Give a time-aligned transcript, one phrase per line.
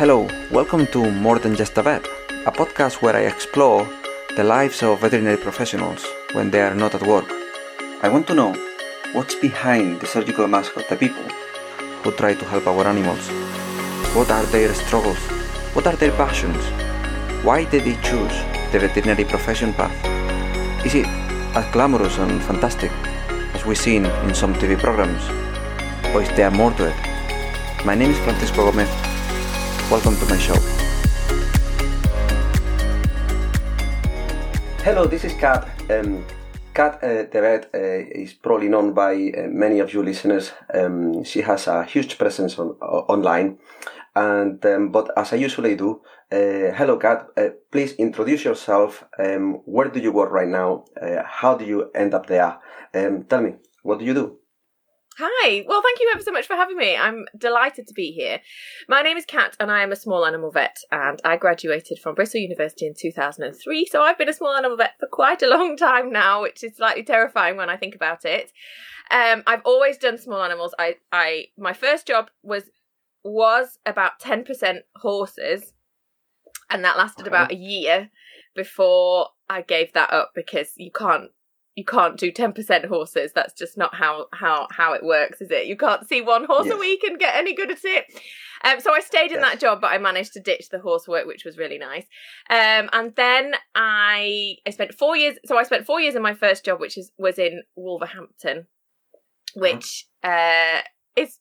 [0.00, 2.06] Hello, welcome to More Than Just a Vet,
[2.46, 3.86] a podcast where I explore
[4.34, 7.26] the lives of veterinary professionals when they are not at work.
[8.00, 8.54] I want to know
[9.12, 11.22] what's behind the surgical mask of the people
[12.00, 13.28] who try to help our animals.
[14.16, 15.18] What are their struggles?
[15.74, 16.64] What are their passions?
[17.44, 18.32] Why did they choose
[18.72, 19.92] the veterinary profession path?
[20.86, 21.04] Is it
[21.54, 22.90] as glamorous and fantastic
[23.52, 25.22] as we've seen in some TV programs?
[26.14, 27.84] Or is there more to it?
[27.84, 29.09] My name is Francisco Gomez.
[29.90, 30.54] Welcome to my show.
[34.84, 35.68] Hello, this is Kat.
[35.90, 36.24] Um,
[36.74, 40.52] Kat uh, the vet uh, is probably known by uh, many of you listeners.
[40.72, 42.76] Um, she has a huge presence on,
[43.08, 43.58] online.
[44.14, 47.26] And um, but as I usually do, uh, hello, Kat.
[47.36, 49.04] Uh, please introduce yourself.
[49.18, 50.84] Um, where do you work right now?
[51.02, 52.60] Uh, how do you end up there?
[52.94, 54.39] Um, tell me, what do you do?
[55.22, 55.64] Hi.
[55.68, 56.96] Well, thank you ever so much for having me.
[56.96, 58.40] I'm delighted to be here.
[58.88, 62.14] My name is Kat, and I am a small animal vet, and I graduated from
[62.14, 63.84] Bristol University in 2003.
[63.84, 66.76] So I've been a small animal vet for quite a long time now, which is
[66.76, 68.50] slightly terrifying when I think about it.
[69.10, 70.74] Um, I've always done small animals.
[70.78, 72.70] I, I, my first job was
[73.22, 75.74] was about 10% horses,
[76.70, 78.08] and that lasted about a year
[78.54, 81.30] before I gave that up because you can't
[81.76, 85.66] you can't do 10% horses that's just not how how how it works is it
[85.66, 86.74] you can't see one horse yes.
[86.74, 88.04] a week and get any good at it
[88.64, 89.42] um, so i stayed in yes.
[89.42, 92.04] that job but i managed to ditch the horse work which was really nice
[92.50, 96.34] um, and then i i spent four years so i spent four years in my
[96.34, 98.66] first job which is was in wolverhampton
[99.54, 100.80] which uh,
[101.16, 101.38] is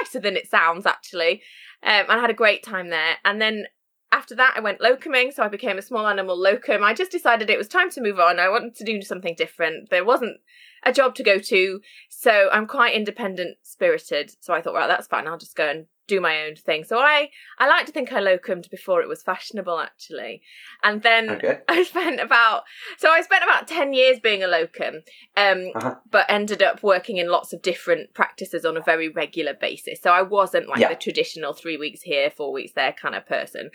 [0.00, 1.42] nicer than it sounds actually
[1.84, 3.16] um, I had a great time there.
[3.24, 3.66] And then
[4.14, 6.84] after that, I went locuming, so I became a small animal locum.
[6.84, 8.38] I just decided it was time to move on.
[8.38, 9.90] I wanted to do something different.
[9.90, 10.38] There wasn't
[10.84, 14.30] a job to go to, so I'm quite independent spirited.
[14.40, 15.26] So I thought, well, that's fine.
[15.26, 16.84] I'll just go and do my own thing.
[16.84, 20.42] So I I like to think I locumed before it was fashionable actually.
[20.82, 21.58] And then okay.
[21.68, 22.62] I spent about
[22.98, 25.02] so I spent about 10 years being a locum
[25.36, 25.96] um uh-huh.
[26.10, 30.00] but ended up working in lots of different practices on a very regular basis.
[30.02, 30.90] So I wasn't like yeah.
[30.90, 33.70] the traditional 3 weeks here, 4 weeks there kind of person.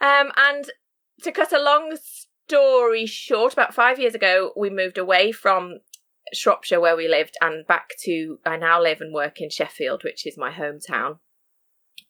[0.00, 0.70] Um and
[1.22, 1.96] to cut a long
[2.46, 5.78] story short, about 5 years ago we moved away from
[6.34, 10.26] Shropshire where we lived and back to I now live and work in Sheffield, which
[10.26, 11.18] is my hometown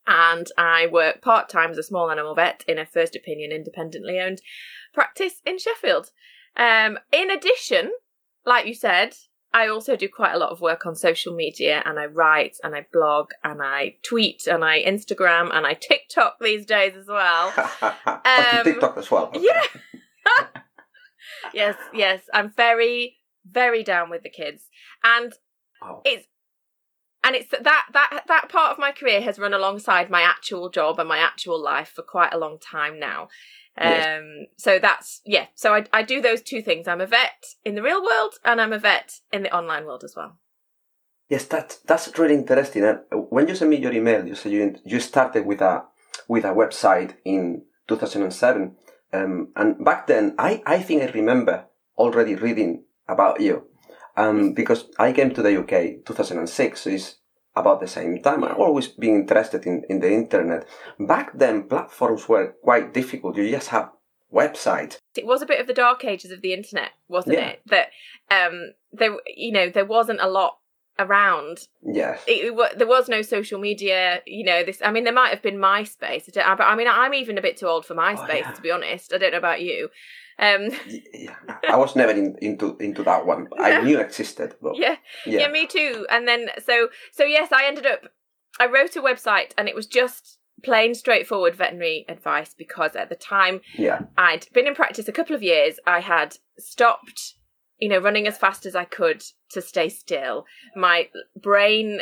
[0.07, 4.19] and I work part time as a small animal vet in a first opinion independently
[4.21, 4.41] owned
[4.93, 6.11] practice in Sheffield.
[6.57, 7.93] Um, in addition,
[8.45, 9.15] like you said,
[9.53, 12.75] I also do quite a lot of work on social media and I write and
[12.75, 17.53] I blog and I tweet and I Instagram and I TikTok these days as well.
[18.07, 19.27] um, TikTok as well.
[19.29, 19.41] Okay.
[19.41, 19.63] Yeah.
[21.55, 22.21] yes, yes.
[22.35, 23.17] I'm very,
[23.51, 24.65] very down with the kids.
[25.03, 25.33] And
[25.83, 26.03] oh.
[26.05, 26.27] it's
[27.27, 31.01] and it's that that that part of my career has run alongside my actual job
[31.01, 33.23] and my actual life for quite a long time now.
[33.79, 34.47] Um, yes.
[34.59, 35.47] so that's yeah.
[35.57, 36.87] So I I do those two things.
[36.87, 40.05] I'm a vet in the real world, and I'm a vet in the online world
[40.05, 40.39] as well.
[41.29, 42.85] Yes, that that's really interesting.
[42.85, 45.83] And when you sent me your email, you said you you started with a
[46.29, 48.77] with a website in 2007,
[49.13, 51.65] um, and back then I I think I remember
[51.99, 53.67] already reading about you
[54.17, 57.17] um, because I came to the UK 2006, so it's
[57.55, 58.45] about the same time.
[58.45, 60.67] I've always been interested in, in the internet.
[60.99, 63.37] Back then, platforms were quite difficult.
[63.37, 63.91] You just have
[64.33, 64.99] website.
[65.17, 67.49] It was a bit of the dark ages of the internet, wasn't yeah.
[67.49, 67.63] it?
[67.67, 67.89] That
[68.31, 70.59] um, there, you know, there wasn't a lot
[70.99, 71.69] around.
[71.83, 72.23] Yes.
[72.27, 75.43] It, it, there was no social media, you know, this, I mean, there might have
[75.43, 76.37] been MySpace.
[76.37, 78.53] I, I mean, I'm even a bit too old for MySpace, oh, yeah.
[78.53, 79.13] to be honest.
[79.13, 79.89] I don't know about you.
[80.39, 80.71] Um,
[81.15, 81.35] yeah,
[81.69, 83.49] I was never in, into into that one.
[83.59, 84.55] I knew existed.
[84.61, 86.07] But yeah, yeah, yeah, me too.
[86.11, 88.01] And then so so yes, I ended up.
[88.59, 93.15] I wrote a website, and it was just plain straightforward veterinary advice because at the
[93.15, 94.01] time yeah.
[94.17, 95.79] I'd been in practice a couple of years.
[95.87, 97.35] I had stopped,
[97.79, 100.45] you know, running as fast as I could to stay still.
[100.75, 101.09] My
[101.41, 102.01] brain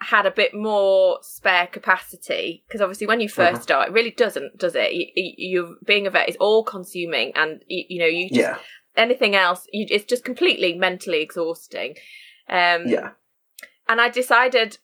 [0.00, 3.60] had a bit more spare capacity because obviously when you 1st uh-huh.
[3.60, 7.64] start it really doesn't does it you, you being a vet is all consuming and
[7.66, 8.58] you, you know you just yeah.
[8.96, 11.96] anything else you, it's just completely mentally exhausting
[12.48, 13.10] um yeah
[13.88, 14.78] and i decided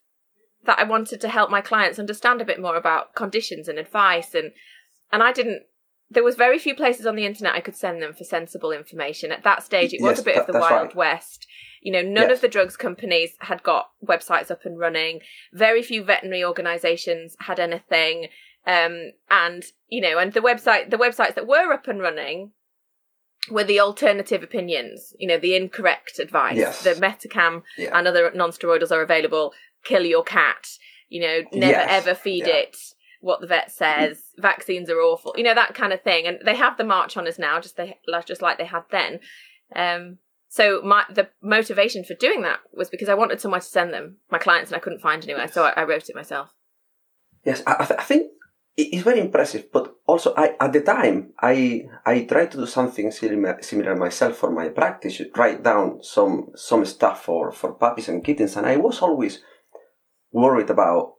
[0.65, 4.35] that i wanted to help my clients understand a bit more about conditions and advice
[4.35, 4.51] and
[5.13, 5.63] and i didn't
[6.11, 9.33] there was very few places on the internet i could send them for sensible information
[9.33, 10.97] at that stage it was yes, a bit that, of the wild right.
[10.97, 11.47] west
[11.85, 12.39] you know, none yes.
[12.39, 15.21] of the drugs companies had got websites up and running.
[15.53, 18.29] Very few veterinary organizations had anything.
[18.67, 22.53] Um, and, you know, and the website, the websites that were up and running
[23.51, 26.57] were the alternative opinions, you know, the incorrect advice.
[26.57, 26.83] Yes.
[26.83, 27.91] The Metacam yeah.
[27.93, 29.53] and other non-steroidals are available.
[29.85, 30.67] Kill your cat.
[31.11, 32.55] You know, never ever feed yeah.
[32.55, 32.79] it.
[33.25, 34.23] What the vet says.
[34.37, 36.27] Vaccines are awful, you know that kind of thing.
[36.27, 39.21] And they have the march on us now, just they just like they had then.
[39.75, 40.19] Um,
[40.49, 44.19] so my the motivation for doing that was because I wanted somewhere to send them,
[44.31, 46.51] my clients, and I couldn't find anywhere, so I, I wrote it myself.
[47.45, 48.31] Yes, I, I think
[48.77, 53.11] it's very impressive, but also I at the time I I tried to do something
[53.11, 58.23] similar, similar myself for my practice, write down some some stuff for for puppies and
[58.23, 59.43] kittens, and I was always
[60.31, 61.14] worried about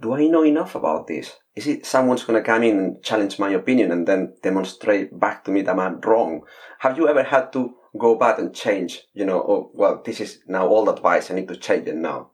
[0.00, 1.36] do I know enough about this?
[1.56, 5.44] Is it someone's going to come in and challenge my opinion and then demonstrate back
[5.44, 6.42] to me that I'm wrong?
[6.80, 10.40] Have you ever had to go back and change, you know, oh, well, this is
[10.46, 12.30] now old advice, I need to change it now?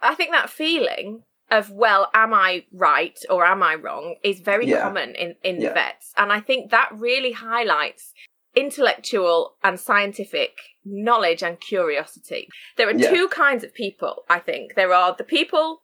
[0.00, 4.66] I think that feeling of, well, am I right or am I wrong is very
[4.66, 4.82] yeah.
[4.82, 5.74] common in, in yeah.
[5.74, 6.12] vets.
[6.16, 8.12] And I think that really highlights
[8.56, 10.52] intellectual and scientific
[10.84, 12.48] knowledge and curiosity.
[12.76, 13.10] There are yeah.
[13.10, 14.74] two kinds of people, I think.
[14.74, 15.82] There are the people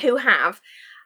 [0.00, 0.60] who have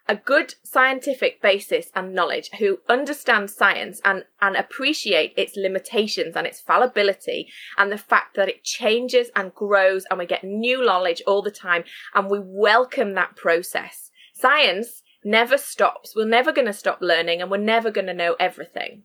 [0.07, 6.47] a good scientific basis and knowledge, who understand science and, and appreciate its limitations and
[6.47, 7.49] its fallibility
[7.79, 11.51] and the fact that it changes and grows and we get new knowledge all the
[11.51, 11.85] time
[12.15, 14.11] and we welcome that process.
[14.35, 16.15] Science never stops.
[16.15, 19.05] We're never going to stop learning and we're never going to know everything.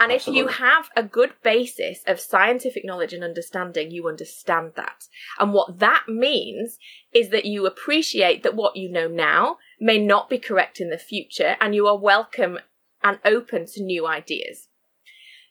[0.00, 0.40] And Absolutely.
[0.40, 5.08] if you have a good basis of scientific knowledge and understanding, you understand that.
[5.38, 6.78] And what that means
[7.12, 10.98] is that you appreciate that what you know now may not be correct in the
[10.98, 12.58] future and you are welcome
[13.02, 14.68] and open to new ideas.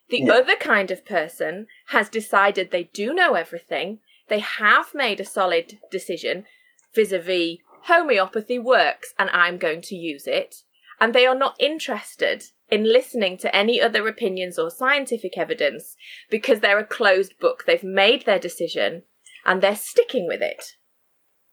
[0.10, 0.34] The yeah.
[0.34, 4.00] other kind of person has decided they do know everything.
[4.30, 6.46] They have made a solid decision
[6.96, 10.64] vis a vis homeopathy works and I'm going to use it.
[11.00, 15.96] And they are not interested in listening to any other opinions or scientific evidence
[16.30, 17.64] because they're a closed book.
[17.66, 19.04] They've made their decision
[19.46, 20.76] and they're sticking with it.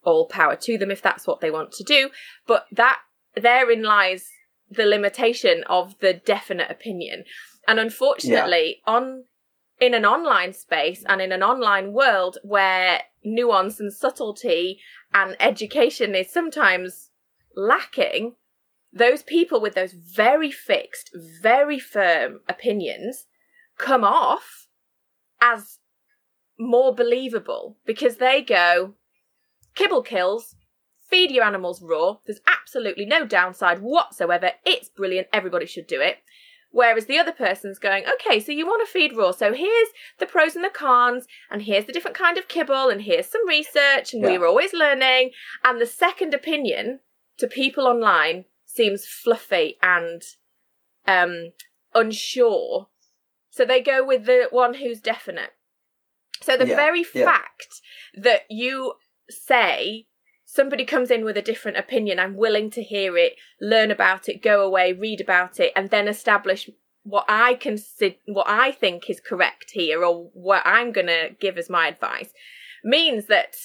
[0.03, 2.11] All power to them if that's what they want to do.
[2.47, 3.01] But that
[3.35, 4.29] therein lies
[4.71, 7.25] the limitation of the definite opinion.
[7.67, 8.93] And unfortunately, yeah.
[8.93, 9.25] on
[9.81, 14.79] in an online space and in an online world where nuance and subtlety
[15.13, 17.11] and education is sometimes
[17.57, 18.35] lacking,
[18.95, 21.11] those people with those very fixed,
[21.43, 23.27] very firm opinions
[23.77, 24.69] come off
[25.41, 25.79] as
[26.59, 28.95] more believable because they go,
[29.75, 30.55] kibble kills,
[31.11, 36.19] feed your animals raw, there's absolutely no downside whatsoever, it's brilliant, everybody should do it.
[36.71, 39.89] Whereas the other person's going, okay, so you want to feed raw, so here's
[40.19, 43.47] the pros and the cons, and here's the different kind of kibble, and here's some
[43.47, 44.39] research, and yeah.
[44.39, 45.31] we're always learning.
[45.63, 47.01] And the second opinion
[47.39, 50.23] to people online seems fluffy and
[51.07, 51.53] um,
[51.95, 52.89] unsure.
[53.51, 55.51] So they go with the one who's definite.
[56.43, 57.25] So the yeah, very yeah.
[57.25, 57.81] fact
[58.15, 58.95] that you
[59.31, 60.07] say
[60.45, 64.43] somebody comes in with a different opinion, I'm willing to hear it, learn about it,
[64.43, 66.69] go away, read about it, and then establish
[67.05, 71.59] what I consider, what I think is correct here, or what I'm going to give
[71.59, 72.31] as my advice,
[72.83, 73.57] means that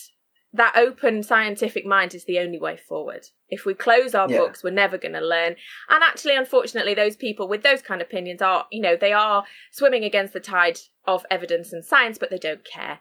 [0.54, 3.28] that open scientific mind is the only way forward.
[3.50, 4.38] If we close our yeah.
[4.38, 5.56] books, we're never going to learn.
[5.90, 9.44] And actually, unfortunately, those people with those kind of opinions are, you know, they are
[9.72, 13.00] swimming against the tide of evidence and science, but they don't care.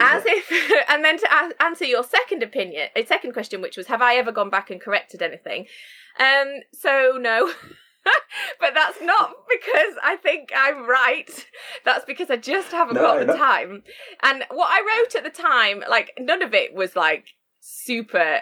[0.00, 0.50] As if,
[0.88, 1.28] and then to
[1.60, 4.80] answer your second opinion, a second question, which was, have I ever gone back and
[4.80, 5.66] corrected anything?
[6.18, 7.52] Um, so no.
[8.60, 11.46] but that's not because I think I'm right.
[11.84, 13.82] That's because I just haven't no, got the time.
[14.22, 17.26] And what I wrote at the time, like none of it was like
[17.60, 18.40] super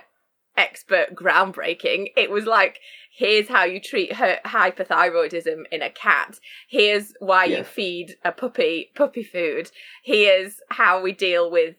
[0.56, 2.08] expert groundbreaking.
[2.16, 2.80] It was like,
[3.16, 6.38] here's how you treat her hypothyroidism in a cat.
[6.68, 7.58] Here's why yeah.
[7.58, 9.70] you feed a puppy puppy food.
[10.04, 11.76] Here's how we deal with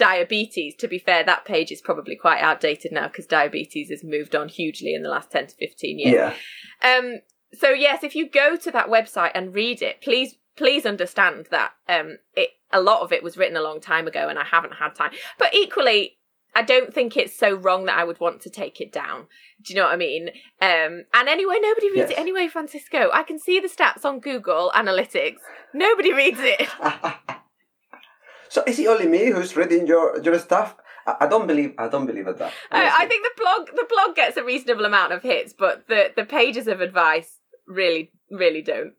[0.00, 0.74] diabetes.
[0.76, 4.48] To be fair, that page is probably quite outdated now because diabetes has moved on
[4.48, 6.34] hugely in the last 10 to 15 years.
[6.82, 6.96] Yeah.
[6.96, 7.18] Um,
[7.52, 11.72] so yes, if you go to that website and read it, please, please understand that,
[11.88, 14.74] um, it, a lot of it was written a long time ago and I haven't
[14.74, 15.10] had time.
[15.38, 16.16] But equally,
[16.54, 19.26] I don't think it's so wrong that I would want to take it down.
[19.62, 20.28] Do you know what I mean?
[20.62, 22.12] Um, and anyway, nobody reads yes.
[22.12, 23.10] it anyway, Francisco.
[23.12, 25.40] I can see the stats on Google Analytics.
[25.74, 26.68] Nobody reads it.
[28.50, 30.74] So is it only me who's reading your your stuff?
[31.06, 32.52] I, don't believe I don't believe at that.
[32.70, 36.12] I, I think the blog the blog gets a reasonable amount of hits, but the
[36.16, 38.94] the pages of advice really really don't.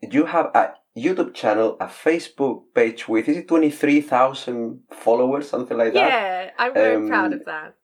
[0.00, 5.48] You have a YouTube channel, a Facebook page with is it twenty three thousand followers,
[5.48, 6.08] something like that.
[6.08, 7.74] Yeah, I'm very um, proud of that.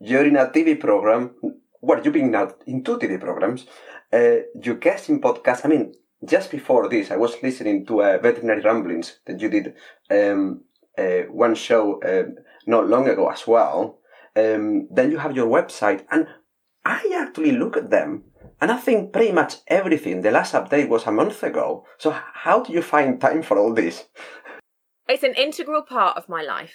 [0.00, 1.34] You're in a TV program.
[1.80, 3.66] Well, you've been now in two TV programs.
[4.12, 5.64] Uh, you guest in podcasts.
[5.64, 9.74] I mean, just before this, I was listening to uh, Veterinary Ramblings that you did
[10.10, 10.62] um,
[10.96, 12.30] uh, one show uh,
[12.66, 13.98] not long ago as well.
[14.36, 16.26] Um, then you have your website, and
[16.84, 18.24] I actually look at them
[18.60, 20.22] and I think pretty much everything.
[20.22, 21.84] The last update was a month ago.
[21.98, 24.06] So how do you find time for all this?
[25.08, 26.74] It's an integral part of my life.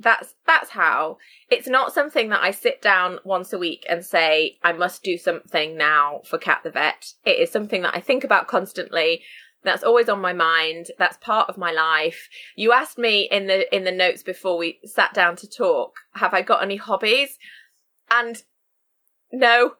[0.00, 1.18] That's that's how.
[1.50, 5.18] It's not something that I sit down once a week and say I must do
[5.18, 7.14] something now for Cat the Vet.
[7.24, 9.22] It is something that I think about constantly.
[9.64, 10.86] That's always on my mind.
[10.98, 12.28] That's part of my life.
[12.54, 16.32] You asked me in the in the notes before we sat down to talk, have
[16.32, 17.38] I got any hobbies?
[18.10, 18.40] And
[19.32, 19.64] no.
[19.64, 19.74] or or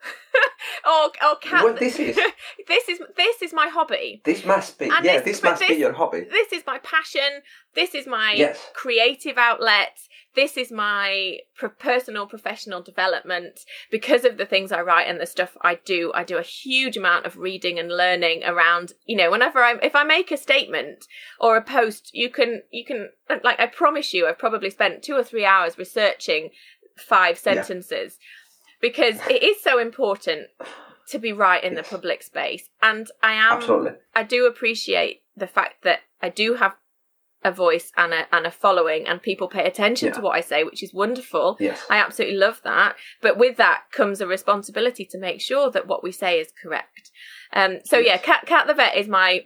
[0.84, 1.64] oh, oh, cat.
[1.64, 2.18] What this is?
[2.68, 4.20] this is this is my hobby.
[4.24, 4.86] This must be.
[4.86, 6.26] And yeah, this- this, must be your hobby.
[6.30, 7.42] This is my passion.
[7.74, 8.60] This is my Yes.
[8.74, 9.96] creative outlet.
[10.38, 15.26] This is my pro- personal professional development because of the things I write and the
[15.26, 16.12] stuff I do.
[16.14, 19.96] I do a huge amount of reading and learning around, you know, whenever I'm, if
[19.96, 21.08] I make a statement
[21.40, 23.08] or a post, you can you can
[23.42, 26.50] like I promise you I've probably spent 2 or 3 hours researching
[26.96, 27.42] five Yeah.
[27.42, 28.18] sentences
[28.80, 30.46] because it is so important
[31.08, 33.92] to be right in the public space and I am Absolutely.
[34.14, 36.74] I do appreciate the fact that I do have
[37.44, 40.64] a voice and a and a following and people pay attention to what I say,
[40.64, 41.56] which is wonderful.
[41.60, 41.84] Yes.
[41.88, 42.96] I absolutely love that.
[43.22, 47.10] But with that comes a responsibility to make sure that what we say is correct.
[47.52, 49.44] Um so yeah, Cat Cat the Vet is my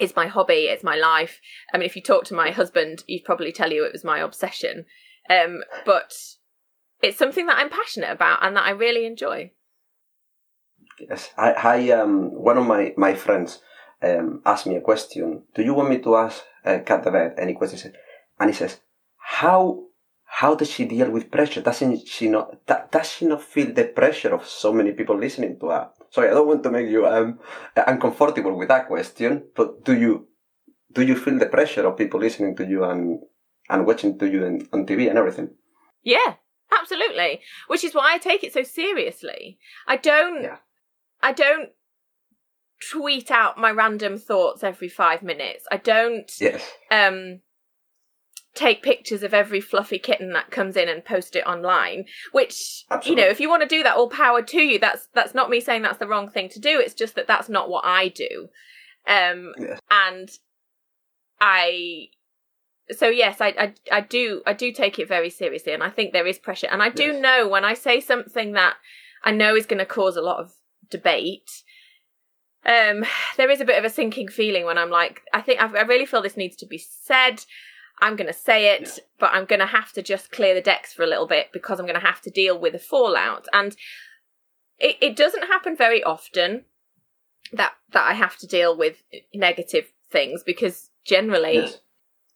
[0.00, 1.40] is my hobby, it's my life.
[1.74, 4.20] I mean if you talk to my husband, he'd probably tell you it was my
[4.20, 4.86] obsession.
[5.28, 6.14] Um but
[7.02, 9.50] it's something that I'm passionate about and that I really enjoy.
[11.00, 13.60] Yes, I, I um, one of my my friends
[14.02, 15.42] um, asked me a question.
[15.54, 17.86] Do you want me to ask uh, Kat the vet any questions?
[18.38, 18.80] And he says,
[19.16, 19.84] how
[20.24, 21.60] how does she deal with pressure?
[21.60, 22.66] Doesn't she not?
[22.66, 25.90] That, does she not feel the pressure of so many people listening to her?
[26.10, 27.38] Sorry, I don't want to make you um,
[27.76, 30.28] uncomfortable with that question, but do you
[30.90, 33.20] do you feel the pressure of people listening to you and
[33.68, 35.50] and watching to you in, on TV and everything?
[36.02, 36.34] Yeah,
[36.80, 37.40] absolutely.
[37.68, 39.58] Which is why I take it so seriously.
[39.86, 40.56] I don't Yeah.
[41.22, 41.68] I don't
[42.90, 45.64] tweet out my random thoughts every 5 minutes.
[45.70, 46.68] I don't Yes.
[46.90, 47.40] um
[48.54, 53.14] take pictures of every fluffy kitten that comes in and post it online which you
[53.14, 55.58] know if you want to do that all power to you that's that's not me
[55.58, 58.48] saying that's the wrong thing to do it's just that that's not what I do
[59.08, 59.80] um Yes.
[59.90, 60.28] and
[61.40, 62.08] I
[62.90, 66.12] so yes I, I I do I do take it very seriously and I think
[66.12, 67.22] there is pressure and I do Yes.
[67.22, 68.74] know when I say something that
[69.24, 70.52] I know is going to cause a lot of
[70.90, 71.50] debate
[72.64, 73.04] um
[73.36, 75.82] there is a bit of a sinking feeling when I'm like I think I, I
[75.82, 77.44] really feel this needs to be said
[78.00, 79.04] I'm going to say it Yeah.
[79.20, 81.78] but I'm going to have to just clear the decks for a little bit because
[81.78, 83.76] I'm going to have to deal with the fallout and
[84.78, 86.64] it, it doesn't happen very often
[87.52, 89.02] that that I have to deal with
[89.34, 91.78] negative things because generally Yes.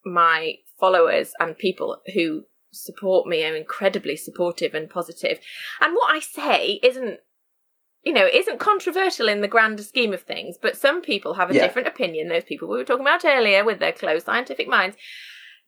[0.04, 5.38] my followers and people who support me are incredibly supportive and positive.
[5.80, 7.20] And what I say isn't
[8.06, 11.54] you know, isn't controversial in the grander scheme of things, but some people have a
[11.54, 11.62] Yeah.
[11.62, 12.28] different opinion.
[12.28, 14.96] Those people we were talking about earlier with their closed scientific minds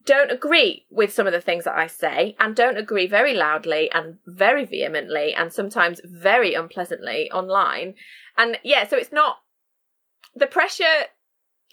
[0.05, 3.91] don't agree with some of the things that I say and don't agree very loudly
[3.91, 7.97] and very vehemently and sometimes very unpleasantly online.
[8.37, 9.39] And yeah, so it's not
[10.37, 11.07] the pressure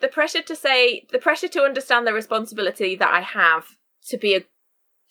[0.01, 4.36] the pressure to say the pressure to understand the responsibility that I have to be
[4.36, 4.43] a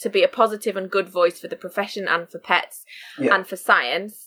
[0.00, 2.84] to be a positive and good voice for the profession and for pets
[3.20, 3.36] Yeah.
[3.36, 4.23] and for science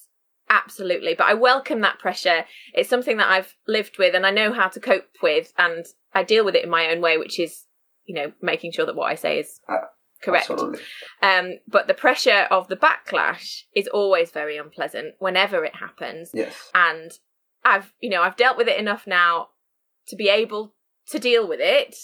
[0.50, 4.54] absolutely but i welcome that pressure it's something that i've lived with and i know
[4.54, 7.66] how to cope with and i deal with it in my own way which is
[8.06, 9.76] you know making sure that what i say is Uh,
[10.22, 10.80] correct Absolutely.
[11.22, 16.72] um but the pressure of the backlash is always very unpleasant whenever it happens Yes.
[16.74, 17.12] and
[17.66, 19.50] I've you know I've dealt with it enough now
[20.08, 20.74] to be able
[21.10, 21.96] to deal with it,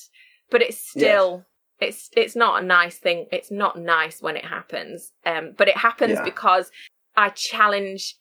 [0.52, 1.46] but it's still
[1.80, 3.28] it's it's not a nice thing.
[3.32, 5.14] It's not nice when it happens.
[5.26, 6.24] Um, but it happens Yeah.
[6.26, 6.70] because
[7.16, 8.16] I challenge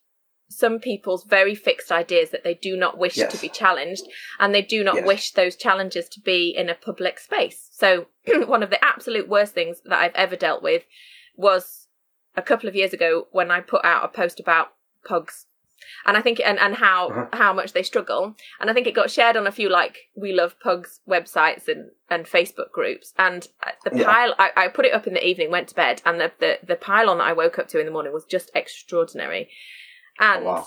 [0.53, 4.05] some people's very fixed ideas that they do not wish to be challenged
[4.39, 5.07] and they do not Yes.
[5.07, 7.69] wish those challenges to be in a public space.
[7.73, 8.07] So
[8.47, 10.85] one of the absolute worst things that I've ever dealt with
[11.37, 11.89] was
[12.37, 14.69] a couple of years ago when I put out a post about
[15.05, 15.47] pugs
[16.07, 17.27] and I think and and how Uh-huh.
[17.33, 18.37] how much they struggle.
[18.61, 21.91] And I think it got shared on a few like we love pugs websites and
[22.09, 23.13] and Facebook groups.
[23.19, 24.05] And uh, the Yeah.
[24.05, 26.59] pile I, I put it up in the evening, went to bed, and the the
[26.63, 29.51] the pile-on that I woke up to in the morning was just extraordinary.
[30.19, 30.67] And Oh, wow.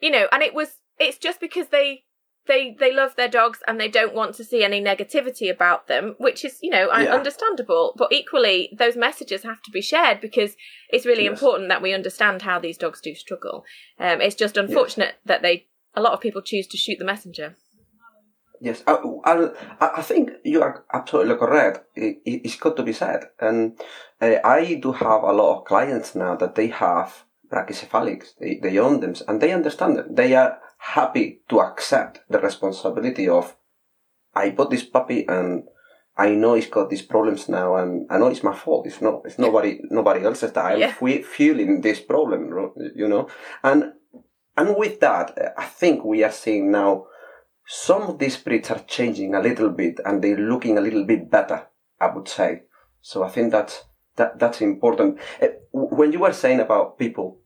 [0.00, 2.04] you know, and it was it's just because they
[2.46, 6.14] they they love their dogs and they don't want to see any negativity about them,
[6.18, 7.14] which is you know Yeah.
[7.14, 7.94] understandable.
[7.96, 10.56] But equally, those messages have to be shared because
[10.90, 11.32] it's really Yes.
[11.40, 13.64] important that we understand how these dogs do struggle.
[13.98, 17.56] Um, it's just unfortunate that they a lot of people choose to shoot the messenger.
[18.62, 18.92] Yes, I,
[19.24, 19.48] I,
[19.80, 21.86] I think you are absolutely correct.
[21.96, 23.80] It, it's got to be said, and
[24.20, 28.28] uh, I do have a lot of clients now that they have brachycephalics.
[28.38, 30.14] They, they own them and they understand them.
[30.14, 33.56] They are happy to accept the responsibility of,
[34.34, 35.64] I bought this puppy and
[36.16, 38.86] I know it's got these problems now and I know it's my fault.
[38.86, 40.92] It's not, it's nobody, nobody else's that I'm Yeah.
[41.22, 42.50] feeling this problem,
[42.94, 43.28] you know?
[43.62, 43.92] And,
[44.56, 47.06] and with that, I think we are seeing now
[47.66, 51.30] some of these breeds are changing a little bit and they're looking a little bit
[51.30, 51.66] better,
[52.00, 52.62] I would say.
[53.00, 53.84] So I think that's,
[54.16, 55.18] that, that's important.
[55.40, 57.39] Uh, When you were saying about people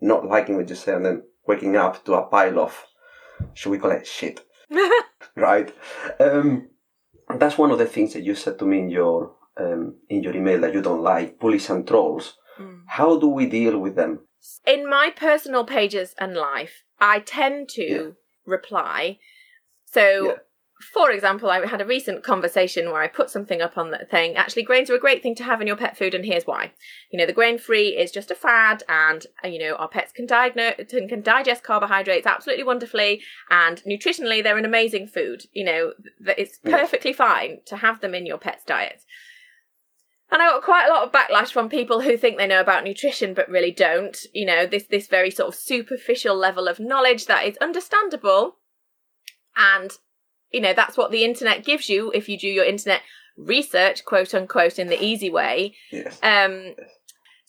[0.00, 2.86] not liking what you say and then waking up to a pile of,
[3.54, 4.40] should we call it shit,
[5.36, 5.74] right?
[6.20, 6.68] Um,
[7.38, 10.34] that's one of the things that you said to me in your, um, in your
[10.36, 12.36] email that you don't like, bullies and trolls.
[12.60, 12.82] Mm.
[12.86, 14.20] How do we deal with them?
[14.64, 18.10] in my personal pages and life, I tend to Yeah.
[18.44, 19.18] reply.
[19.86, 20.38] So, Yeah.
[20.78, 24.36] For example, I had a recent conversation where I put something up on that thing.
[24.36, 26.72] Actually, grains are a great thing to have in your pet food, and here's why.
[27.10, 30.12] You know, the grain free is just a fad, and uh, you know our pets
[30.12, 35.44] can diagnose can digest carbohydrates absolutely wonderfully, and nutritionally they're an amazing food.
[35.52, 35.92] You know,
[36.36, 39.02] it's perfectly fine to have them in your pet's diet.
[40.30, 42.84] And I got quite a lot of backlash from people who think they know about
[42.84, 44.16] nutrition but really don't.
[44.34, 48.56] You know, this this very sort of superficial level of knowledge that is understandable.
[49.56, 49.96] And,
[50.52, 53.02] you know, that's what the internet gives you if you do your internet
[53.36, 55.74] research, quote unquote, in the easy way.
[55.90, 56.18] Yes.
[56.22, 56.74] Um,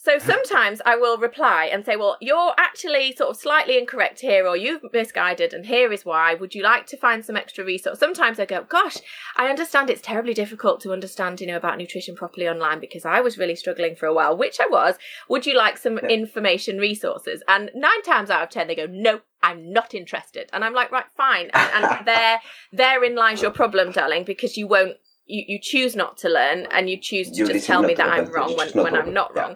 [0.07, 4.47] so sometimes I will reply and say, well, you're actually sort of slightly incorrect here,
[4.47, 6.33] or you've misguided, and here is why.
[6.33, 7.99] Would you like to find some extra resource?
[7.99, 8.97] Sometimes I go, gosh,
[9.35, 13.19] I understand it's terribly difficult to understand, you know, about nutrition properly online because I
[13.19, 14.95] was really struggling for a while, which I was.
[15.29, 17.43] Would you like some information resources?
[17.47, 20.49] And nine times out of ten, they go, no, I'm not interested.
[20.53, 21.49] And I'm like, right, fine.
[21.53, 22.39] And, and there,
[22.71, 24.97] therein lies your problem, darling, because you won't.
[25.29, 28.07] You, you choose not to learn and you choose to You just tell me that
[28.07, 29.41] I'm wrong when, when I'm not Yeah.
[29.41, 29.55] wrong.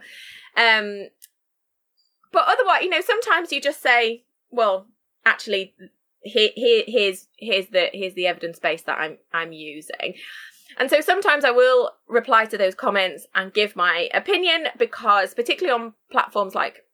[0.58, 1.08] Um,
[2.34, 4.88] but otherwise, you know, sometimes you just say, "Well,
[5.26, 5.74] actually,
[6.24, 10.16] here, here, here's here's the here's the evidence base that I'm I'm using."
[10.78, 15.78] And so sometimes I will reply to those comments and give my opinion because, particularly
[15.82, 16.86] on platforms like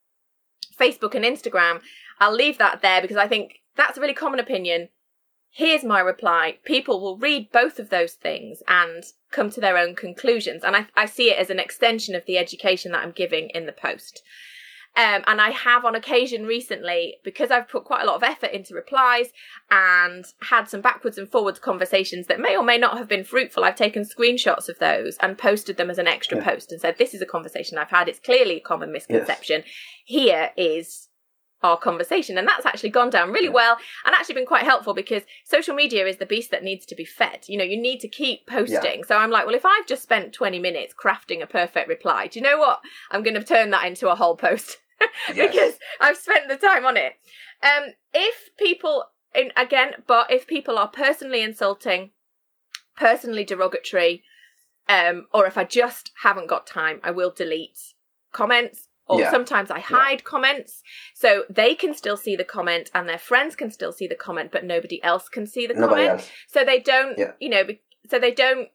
[0.80, 1.82] Facebook and Instagram,
[2.20, 4.90] I'll leave that there because I think that's a really common opinion.
[5.50, 6.58] Here's my reply.
[6.66, 10.64] People will read both of those things and come to their own conclusions.
[10.64, 13.66] And I, I see it as an extension of the education that I'm giving in
[13.66, 14.22] the post.
[14.96, 18.52] Um, and I have on occasion recently, because I've put quite a lot of effort
[18.52, 19.28] into replies
[19.70, 23.64] and had some backwards and forwards conversations that may or may not have been fruitful,
[23.64, 26.46] I've taken screenshots of those and posted them as an extra Yeah.
[26.46, 28.10] post and said, This is a conversation I've had.
[28.10, 29.64] It's clearly a common misconception.
[30.04, 31.10] Here is
[31.64, 32.38] our conversation.
[32.38, 36.06] And that's actually gone down really well and actually been quite helpful because social media
[36.06, 37.46] is the beast that needs to be fed.
[37.48, 39.04] You know, you need to keep posting.
[39.04, 42.40] So I'm like, well, if I've just spent 20 minutes crafting a perfect reply, do
[42.40, 42.80] you know what?
[43.12, 44.78] I'm going to turn that into a whole post
[45.34, 45.52] Yes.
[45.52, 47.14] because I've spent the time on it.
[47.64, 52.12] Um, if people, in, again, but if people are personally insulting,
[52.96, 54.24] personally derogatory,
[54.90, 57.94] um, or if I just haven't got time, I will delete
[58.32, 58.87] comments.
[59.10, 59.32] Or Yeah.
[59.32, 60.84] sometimes I hide comments
[61.16, 64.52] so they can still see the comment and their friends can still see the comment,
[64.52, 66.22] but nobody else can see the Nobody comment.
[66.22, 66.32] else.
[66.48, 67.32] So they don't, Yeah.
[67.40, 67.64] you know,
[68.10, 68.70] so they don't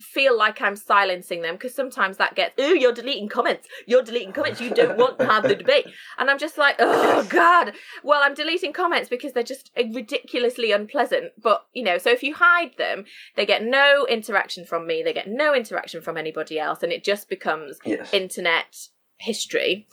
[0.00, 3.66] feel like I'm silencing them because sometimes that gets, oh, you're deleting comments.
[3.86, 4.60] You're deleting comments.
[4.60, 5.86] You don't want to have the debate.
[6.18, 7.72] And I'm just like, oh, God.
[8.04, 11.32] Well, I'm deleting comments because they're just eh, ridiculously unpleasant.
[11.42, 15.02] But, you know, so if you hide them, they get no interaction from me.
[15.02, 16.82] They get no interaction from anybody else.
[16.84, 18.12] And it just becomes Yes.
[18.14, 19.86] internet history.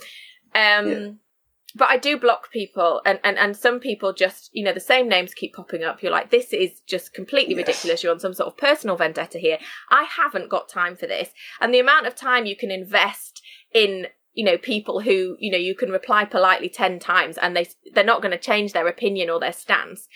[0.53, 1.11] Um, Yeah.
[1.77, 5.09] But I do block people, and, and, and some people just, you know, the same
[5.09, 6.01] names keep popping up.
[6.01, 7.67] You're like, this is just completely Yes.
[7.67, 8.01] ridiculous.
[8.01, 9.57] You're on some sort of personal vendetta here.
[9.89, 11.31] I haven't got time for this.
[11.59, 13.41] And the amount of time you can invest
[13.73, 17.67] in, you know, people who, you know, you can reply politely 10 times and they,
[17.93, 20.07] they're not going to change their opinion or their stance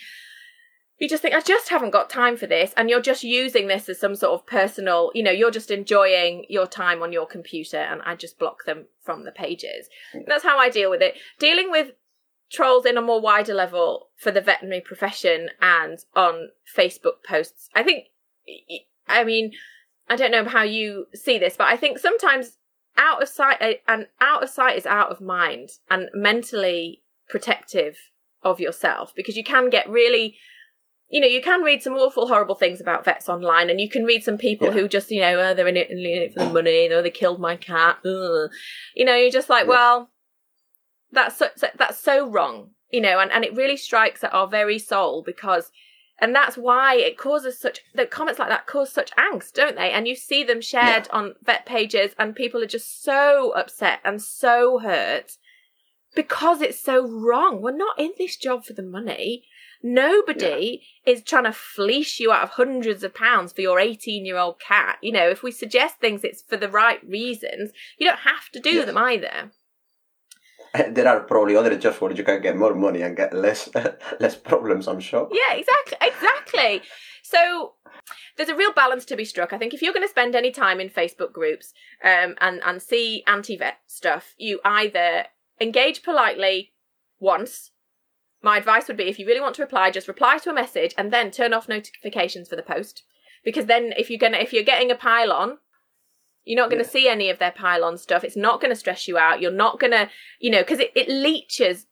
[1.00, 2.74] you just think, I just haven't got time for this.
[2.76, 6.46] And you're just using this as some sort of personal, you know, you're just enjoying
[6.50, 9.90] your time on your computer and I just block them from the pages.
[10.28, 11.16] That's how I deal with it.
[11.40, 11.94] Dealing with
[12.52, 17.70] trolls in a more wider level for the veterinary profession and on Facebook posts.
[17.74, 18.08] I think,
[19.08, 19.54] I mean,
[20.10, 22.58] I don't know how you see this, but I think sometimes
[22.98, 27.98] out of sight uh, and out of sight is out of mind and mentally protective
[28.44, 30.36] of yourself because you can get really
[31.10, 34.06] you know, you can read some awful, horrible things about vets online, and you can
[34.06, 34.74] read some people Yeah.
[34.74, 37.10] who just, you know, oh, they're in it, in it for the money, or they
[37.10, 37.98] killed my cat.
[38.06, 38.52] Ugh.
[38.96, 39.70] You know, you're just like, Yeah.
[39.70, 40.12] well,
[41.12, 44.78] that's so, that's so wrong, you know, and, and it really strikes at our very
[44.78, 45.72] soul because,
[46.20, 49.90] and that's why it causes such the comments like that cause such angst, don't they?
[49.90, 54.22] And you see them shared on vet pages, and people are just so upset and
[54.22, 55.38] so hurt
[56.16, 57.62] because it's so wrong.
[57.62, 59.46] We're not in this job for the money.
[59.82, 61.14] Nobody yeah.
[61.14, 64.60] is trying to fleece you out of hundreds of pounds for your 18 year old
[64.60, 64.98] cat.
[65.02, 67.72] You know, if we suggest things, it's for the right reasons.
[67.98, 68.86] You don't have to do yes.
[68.86, 69.52] them either.
[70.90, 73.70] There are probably other jobs where you can get more money and get less
[74.20, 74.88] less problems.
[74.88, 75.30] I'm sure.
[75.32, 76.82] Yeah, exactly, exactly.
[77.24, 77.74] So
[78.38, 79.54] there's a real balance to be struck.
[79.54, 82.82] I think if you're going to spend any time in Facebook groups um, and and
[82.82, 85.26] see anti-vet stuff, you either
[85.60, 86.74] engage politely
[87.20, 87.72] once
[88.42, 90.94] my advice would be if you really want to reply, just reply to a message
[90.98, 93.04] and then turn off notifications for the post.
[93.44, 95.58] Because then if you're gonna if you're getting a pile-on,
[96.46, 96.92] you're not going to yeah.
[96.92, 98.24] see any of their pile-on stuff.
[98.24, 99.40] It's not going to stress you out.
[99.40, 101.86] You're not going to, you know, because it, it leeches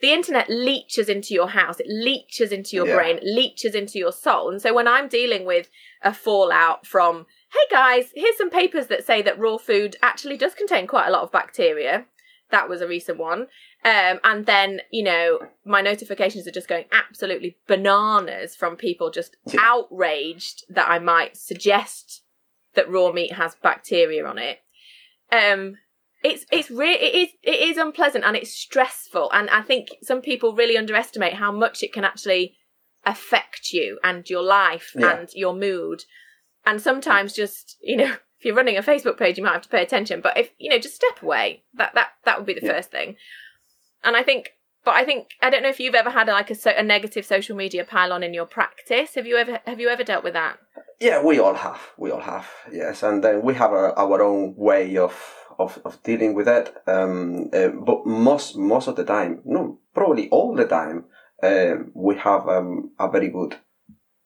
[0.00, 2.94] the internet leeches into your house, it leeches into your yeah.
[2.94, 4.50] brain, leeches into your soul.
[4.50, 5.68] And so when I'm dealing with
[6.02, 10.54] a fallout from, hey guys, here's some papers that say that raw food actually does
[10.54, 12.06] contain quite a lot of bacteria.
[12.50, 13.42] That was a recent one.
[13.84, 19.36] Um, and then, you know, my notifications are just going absolutely bananas from people just
[19.46, 19.60] yeah.
[19.62, 22.22] outraged that I might suggest
[22.74, 24.58] that raw meat has bacteria on it.
[25.30, 25.76] Um,
[26.24, 30.20] it's it's really it is it is unpleasant and it's stressful and I think some
[30.20, 32.56] people really underestimate how much it can actually
[33.04, 35.18] affect you and your life yeah.
[35.18, 36.04] and your mood.
[36.66, 39.68] And sometimes just, you know, if you're running a Facebook page you might have to
[39.68, 41.64] pay attention, but if, you know, just step away.
[41.74, 42.72] That that that would be the yeah.
[42.72, 43.16] first thing.
[44.04, 44.52] And I think,
[44.84, 47.56] but I think I don't know if you've ever had like a, a negative social
[47.56, 49.14] media pile-on in your practice.
[49.16, 50.58] Have you ever have you ever dealt with that?
[51.00, 51.80] Yeah, we all have.
[51.96, 52.48] We all have.
[52.72, 55.14] Yes, and then we have a, our own way of
[55.58, 56.82] of, of dealing with that.
[56.86, 61.04] Um, uh, but most most of the time, no, probably all the time,
[61.42, 63.56] uh, we have um, a very good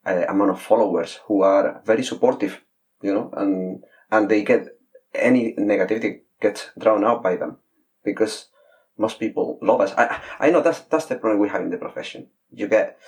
[0.07, 2.61] uh, amount of followers who are very supportive,
[3.03, 4.68] you know, and and they get
[5.14, 7.57] any negativity gets drowned out by them
[8.05, 8.46] because
[8.98, 9.92] most people love us.
[9.96, 12.29] I I know that's that's the problem we have in the profession.
[12.53, 12.98] You get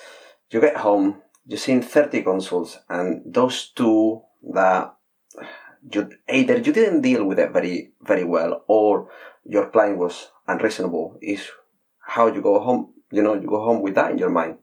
[0.51, 4.23] you get home, you've seen thirty consoles, and those two
[4.55, 4.97] that
[5.93, 9.11] you either you didn't deal with it very very well, or
[9.45, 11.19] your client was unreasonable.
[11.21, 11.51] Is
[12.01, 12.93] how you go home.
[13.11, 14.59] You know, you go home with that in your mind,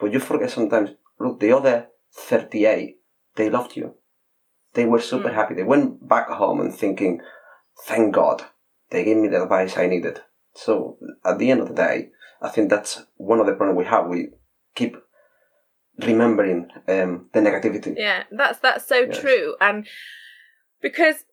[0.00, 0.90] but you forget sometimes.
[1.20, 2.98] Look, the other thirty-eight,
[3.36, 3.94] they loved you.
[4.74, 5.34] They were super mm.
[5.34, 5.54] happy.
[5.54, 7.20] They went back home and thinking,
[7.84, 8.44] "Thank God,
[8.90, 10.20] they gave me the advice I needed."
[10.54, 13.84] So at the end of the day, I think that's one of the problems we
[13.84, 14.06] have.
[14.06, 14.28] We
[14.74, 14.96] keep
[15.98, 17.94] remembering um, the negativity.
[17.96, 19.18] Yeah, that's that's so yes.
[19.18, 19.86] true, and
[20.80, 21.24] because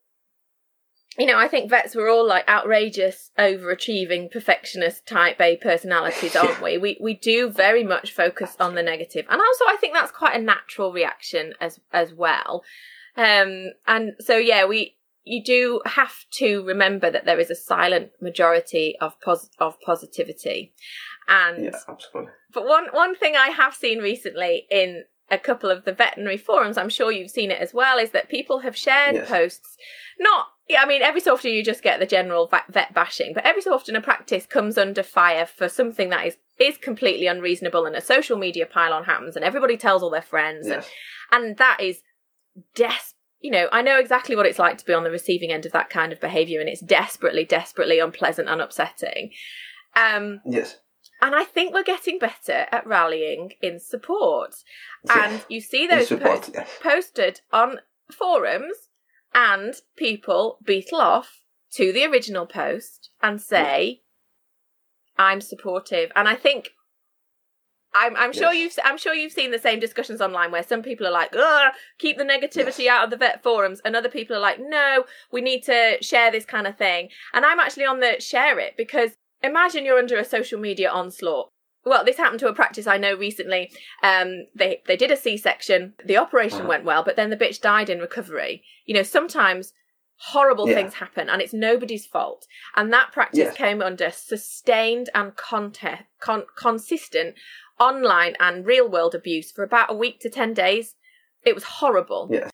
[1.18, 6.62] you know, I think vets were all like outrageous, overachieving, perfectionist type A personalities, aren't
[6.62, 6.78] we?
[6.78, 10.36] We we do very much focus on the negative, and also I think that's quite
[10.36, 12.64] a natural reaction as as well.
[13.20, 18.12] Um, and so yeah, we you do have to remember that there is a silent
[18.22, 20.74] majority of pos- of positivity,
[21.28, 22.32] and yeah, absolutely.
[22.54, 26.78] But one one thing I have seen recently in a couple of the veterinary forums,
[26.78, 29.30] I'm sure you've seen it as well, is that people have shared yes.
[29.30, 29.78] posts.
[30.18, 33.46] Not, yeah, I mean, every so often you just get the general vet bashing, but
[33.46, 37.86] every so often a practice comes under fire for something that is is completely unreasonable,
[37.86, 40.90] and a social media pile-on happens, and everybody tells all their friends, yes.
[41.32, 42.02] and, and that is
[42.76, 43.14] des.
[43.40, 45.72] You know, I know exactly what it's like to be on the receiving end of
[45.72, 49.32] that kind of behaviour, and it's desperately, desperately unpleasant and upsetting.
[49.96, 50.78] Um, yes
[51.22, 54.56] and I think we're getting better at rallying in support.
[55.06, 55.26] Yeah.
[55.26, 56.80] And you see those support, posts yes.
[56.82, 57.80] posted on
[58.12, 58.90] forums,
[59.34, 64.02] and people beetle off to the original post and say,
[65.18, 65.26] yeah.
[65.26, 66.70] "I'm supportive." And I think
[67.94, 68.78] I'm, I'm sure yes.
[68.78, 71.74] you've I'm sure you've seen the same discussions online where some people are like, "Ugh,
[71.98, 72.92] keep the negativity yes.
[72.92, 76.32] out of the vet forums," and other people are like, "No, we need to share
[76.32, 80.18] this kind of thing." And I'm actually on the share it because imagine you're under
[80.18, 81.50] a social media onslaught.
[81.86, 83.72] Well, this happened to a practice I know recently.
[84.04, 85.94] Um, they they did a C-section.
[86.06, 86.70] The operation uh-huh.
[86.70, 88.64] went well, but then the bitch died in recovery.
[88.86, 89.74] You know, sometimes
[90.20, 90.76] horrible yeah.
[90.76, 92.46] things happen, and it's nobody's fault.
[92.76, 93.54] And that practice yeah.
[93.54, 97.36] came under sustained and conte- con- consistent
[97.80, 100.96] online and real world abuse for about a week to ten days.
[101.46, 102.30] It was horrible.
[102.32, 102.50] Yeah.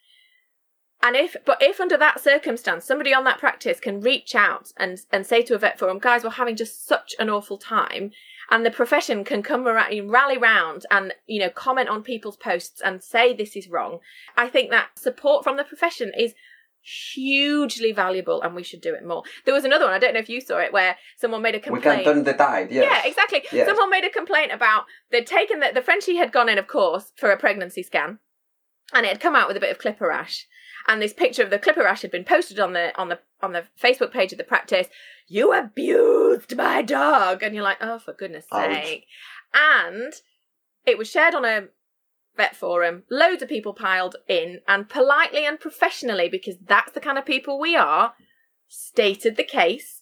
[1.04, 5.00] And if, but if under that circumstance, somebody on that practice can reach out and,
[5.12, 8.10] and say to a vet forum, guys, we're having just such an awful time,
[8.50, 12.82] and the profession can come around, rally round and, you know, comment on people's posts
[12.82, 14.00] and say this is wrong,
[14.36, 16.34] I think that support from the profession is
[17.14, 19.24] hugely valuable and we should do it more.
[19.46, 21.60] There was another one, I don't know if you saw it, where someone made a
[21.60, 22.00] complaint.
[22.00, 22.86] We can turn the tide, yes.
[22.90, 23.44] Yeah, exactly.
[23.52, 23.68] Yes.
[23.68, 27.12] Someone made a complaint about they'd taken the, the Frenchie had gone in, of course,
[27.16, 28.20] for a pregnancy scan
[28.94, 30.48] and it had come out with a bit of clipper rash
[30.88, 33.54] and this picture of the clipper rash had been posted on the on the on
[33.54, 34.88] the Facebook page of the practice.
[35.28, 38.74] You abused my dog, and you're like, oh, for goodness Ouch.
[38.74, 39.08] sake!
[39.54, 40.14] And
[40.86, 41.66] it was shared on a
[42.38, 43.04] vet forum.
[43.10, 47.60] Loads of people piled in, and politely and professionally, because that's the kind of people
[47.60, 48.14] we are,
[48.68, 50.02] stated the case.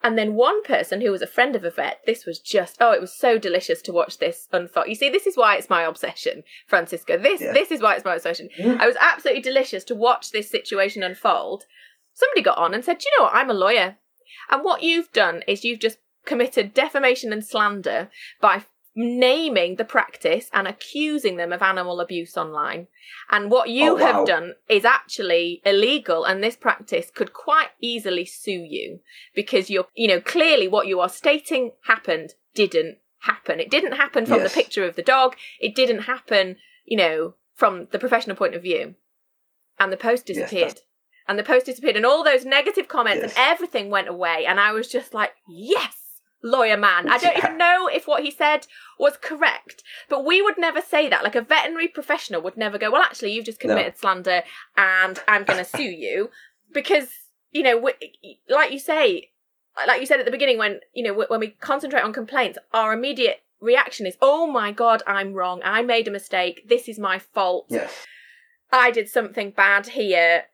[0.00, 2.92] And then one person who was a friend of a vet, this was just oh,
[2.92, 4.86] it was so delicious to watch this unfold.
[4.86, 7.18] You see, this is why it's my obsession, Francisco.
[7.18, 7.52] This Yeah.
[7.52, 8.48] this is why it's my obsession.
[8.78, 11.64] I was absolutely delicious to watch this situation unfold.
[12.14, 13.34] Somebody got on and said, "Do you know what?
[13.34, 13.96] I'm a lawyer,
[14.50, 18.08] and what you've done is you've just committed defamation and slander
[18.40, 18.64] by
[19.00, 22.88] naming the practice and accusing them of animal abuse online.
[23.30, 24.00] And what you Oh, wow.
[24.12, 28.98] have done is actually illegal, and this practice could quite easily sue you
[29.34, 33.60] because you're, you know, clearly what you are stating happened didn't happen.
[33.60, 34.50] It didn't happen from Yes.
[34.52, 35.36] the picture of the dog.
[35.60, 38.96] It didn't happen, you know, from the professional point of view.
[39.78, 40.70] And the post disappeared.
[40.70, 40.84] that's-
[41.28, 43.36] and the post disappeared, and all those negative comments Yes.
[43.36, 44.44] and everything went away.
[44.46, 45.97] And I was just like, yes,
[46.42, 47.08] lawyer man.
[47.08, 48.66] I don't even know if what he said
[48.98, 51.24] was correct, but we would never say that.
[51.24, 53.70] Like a veterinary professional would never go, well, actually, you've just No.
[53.70, 54.42] committed slander
[54.76, 56.30] and I'm going to sue you
[56.72, 57.08] because,
[57.50, 57.90] you know,
[58.48, 59.30] like you say,
[59.86, 62.92] like you said at the beginning, when, you know, when we concentrate on complaints, our
[62.92, 65.60] immediate reaction is, oh my God, I'm wrong.
[65.64, 66.68] I made a mistake.
[66.68, 67.66] This is my fault.
[67.68, 68.06] Yes.
[68.70, 70.44] I did something bad here,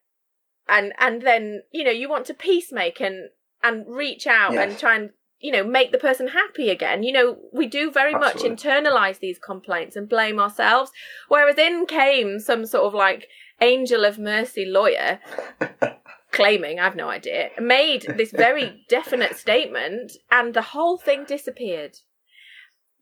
[0.68, 4.94] and and then you know you want to peacemake and and reach out and try
[4.94, 5.11] and
[5.44, 7.02] you know make the person happy again.
[7.02, 8.50] You know we do very Absolutely.
[8.50, 10.90] much internalize these complaints and blame ourselves,
[11.28, 13.28] whereas in came some sort of like
[13.61, 15.20] angel of mercy lawyer
[16.33, 21.98] claiming I've no idea made this very definite statement, and the whole thing disappeared.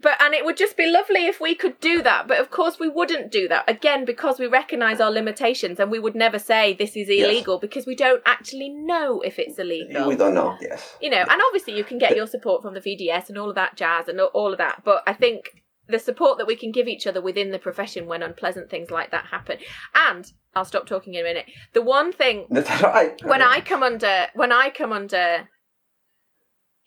[0.03, 2.79] But and it would just be lovely if we could do that, but of course
[2.79, 6.75] we wouldn't do that again because we recognise our limitations, and we would never say
[6.75, 7.27] this is Yes.
[7.29, 10.09] illegal because we don't actually know if it's illegal.
[10.09, 10.57] We don't know.
[10.61, 10.97] Yes.
[11.01, 13.55] You know, and obviously you can get your support from the VDS and all of
[13.55, 16.89] that jazz and all of that, but I think the support that we can give
[16.89, 19.59] each other within the profession when unpleasant things like that happen.
[19.95, 21.47] And I'll stop talking in a minute.
[21.75, 23.21] The one thing That's right.
[23.25, 25.49] when I come under when I come under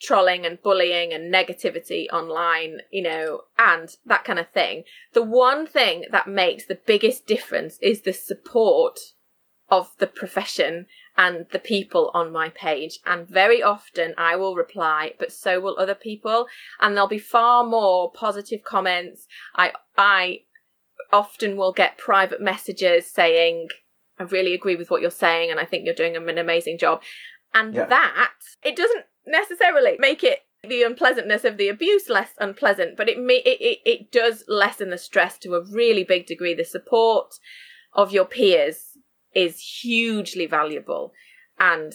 [0.06, 5.66] trolling and bullying and negativity online, you know, and that kind of thing, the one
[5.66, 9.00] thing that makes the biggest difference is the support
[9.70, 10.86] of the profession
[11.18, 13.00] and the people on my page.
[13.06, 16.48] And very often I will reply, but so will other people.
[16.80, 19.28] And there'll be far more positive comments.
[19.56, 20.42] I, I
[21.12, 23.70] often will get private messages saying,
[24.20, 27.02] I really agree with what you're saying, and I think you're doing an amazing job.
[27.54, 27.86] And Yeah.
[27.86, 33.18] that, it doesn't necessarily make it the unpleasantness of the abuse less unpleasant, but it,
[33.18, 36.54] ma- it, it, it does lessen the stress to a really big degree.
[36.54, 37.36] The support
[37.94, 38.98] of your peers
[39.34, 41.14] is hugely valuable.
[41.60, 41.94] And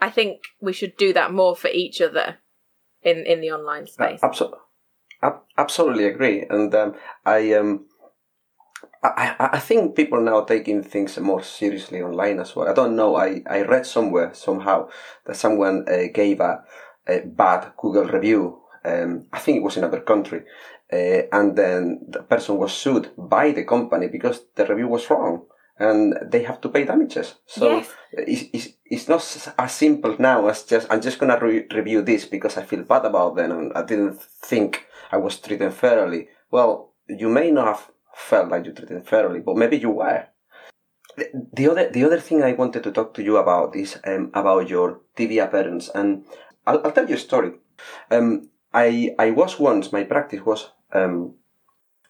[0.00, 2.38] I think we should do that more for each other
[3.02, 4.20] in, in the online space.
[4.22, 4.58] Absolutely,
[5.58, 6.46] absolutely agree.
[6.48, 7.86] And um, I um,
[9.04, 12.68] I, I think people now are taking things more seriously online as well.
[12.68, 13.16] I don't know.
[13.16, 14.88] I, I read somewhere somehow
[15.26, 16.62] that someone uh, gave a,
[17.08, 18.60] a bad Google review.
[18.84, 20.42] Um, I think it was in another country,
[20.92, 25.46] uh, and then the person was sued by the company because the review was wrong,
[25.78, 27.36] and they have to pay damages.
[27.46, 27.88] So Yes.
[28.12, 32.24] it's, it's, it's not as simple now as just I'm just gonna re- review this
[32.24, 36.28] because I feel bad about them and I didn't think I was treated fairly.
[36.50, 40.26] Well, you may not have felt like you treated fairly, but maybe you were.
[41.16, 44.30] The, the other the other thing I wanted to talk to you about is um,
[44.34, 46.24] about your TV appearance, and
[46.66, 47.52] I'll, I'll tell you a story.
[48.10, 51.34] Um, I I was once my practice was um,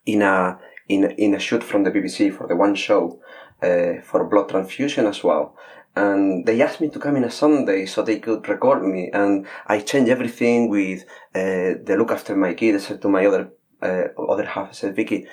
[0.06, 3.20] in a in in a shoot from the BBC for the one show
[3.62, 5.56] uh, for blood transfusion as well.
[5.94, 9.46] And they asked me to come in a Sunday so they could record me, and
[9.66, 11.02] I changed everything with
[11.34, 12.76] uh, the look after my kid.
[12.76, 13.50] I said to my other
[13.82, 15.26] uh, other half, I said, Vicky,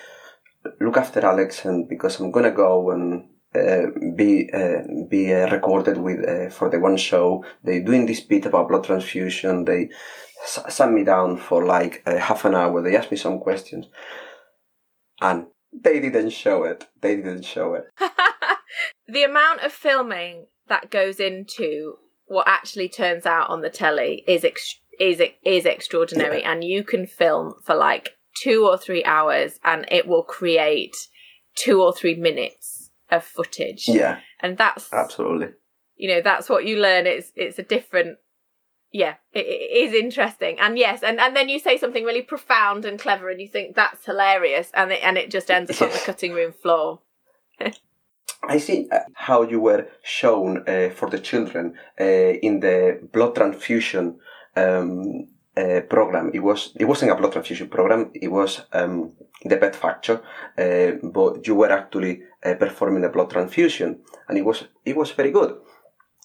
[0.79, 5.97] look after Alex, and because I'm gonna go and uh, be uh, be uh, recorded
[5.97, 7.43] with uh, for the one show.
[7.63, 9.65] they're doing this bit about blood transfusion.
[9.65, 9.89] They
[10.43, 12.81] s- sat me down for like uh, half an hour.
[12.81, 13.87] They asked me some questions,
[15.21, 16.87] and they didn't show it.
[17.01, 17.85] They didn't show it.
[19.07, 24.43] the amount of filming that goes into what actually turns out on the telly is
[24.45, 29.85] ex- is is extraordinary, and you can film for like two or three hours, and
[29.91, 30.95] it will create
[31.55, 33.87] two or three minutes of footage.
[33.87, 35.49] Yeah, and that's absolutely.
[35.95, 37.07] you know that's what you learn.
[37.07, 38.17] It's it's a different.
[38.91, 42.85] Yeah, it, it is interesting, and yes, and, and then you say something really profound
[42.85, 45.93] and clever, and you think that's hilarious, and it and it just ends up on
[45.93, 47.01] the cutting room floor.
[48.41, 53.35] I see uh, how you were shown uh, for the children uh, in the blood
[53.35, 54.19] transfusion
[54.55, 55.27] um,
[55.59, 56.31] uh, program.
[56.33, 58.11] It was it wasn't a blood transfusion program.
[58.13, 60.21] It was um, the Vet Factor,
[60.57, 65.11] uh, but you were actually uh, performing a blood transfusion, and it was it was
[65.11, 65.57] very good.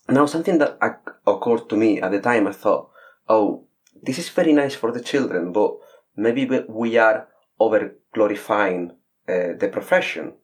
[0.08, 0.78] Now, something that
[1.26, 2.90] occurred to me at the time, I thought,
[3.28, 3.64] oh,
[4.02, 5.78] this is very nice for the children, but
[6.14, 7.26] maybe we are
[7.58, 8.92] over glorifying
[9.26, 10.34] the profession.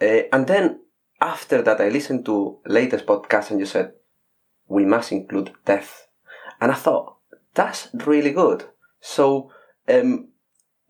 [0.00, 0.80] and then
[1.20, 3.92] after that, I listened to latest podcast and you said,
[4.66, 6.08] we must include death.
[6.60, 7.16] And I thought,
[7.54, 8.64] that's really good.
[9.00, 9.50] So,
[9.88, 10.28] um,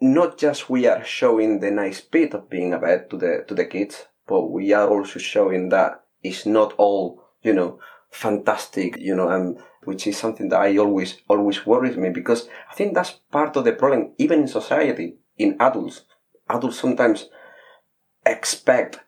[0.01, 3.55] not just we are showing the nice bit of being a vet to the, to
[3.55, 7.79] the kids, but we are also showing that it's not all, you know,
[8.11, 12.75] fantastic, you know, and which is something that I always, always worries me because I
[12.75, 16.03] think that's part of the problem, even in society, in adults.
[16.48, 17.29] Adults sometimes
[18.27, 19.01] expect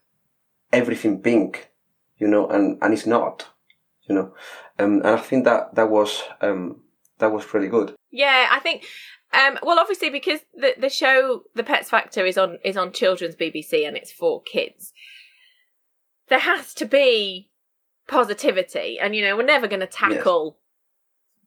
[0.72, 1.70] everything pink,
[2.18, 3.48] you know, and, and it's not,
[4.08, 4.34] you know.
[4.78, 6.82] Um, and I think that that was um,
[7.18, 7.94] that was pretty good.
[8.10, 8.84] Yeah, I think.
[9.32, 13.36] Um, well, obviously, because the the show The Pets Factor is on is on children's
[13.36, 14.92] BBC and it's for kids.
[16.28, 17.50] There has to be
[18.08, 20.58] positivity, and you know we're never going to tackle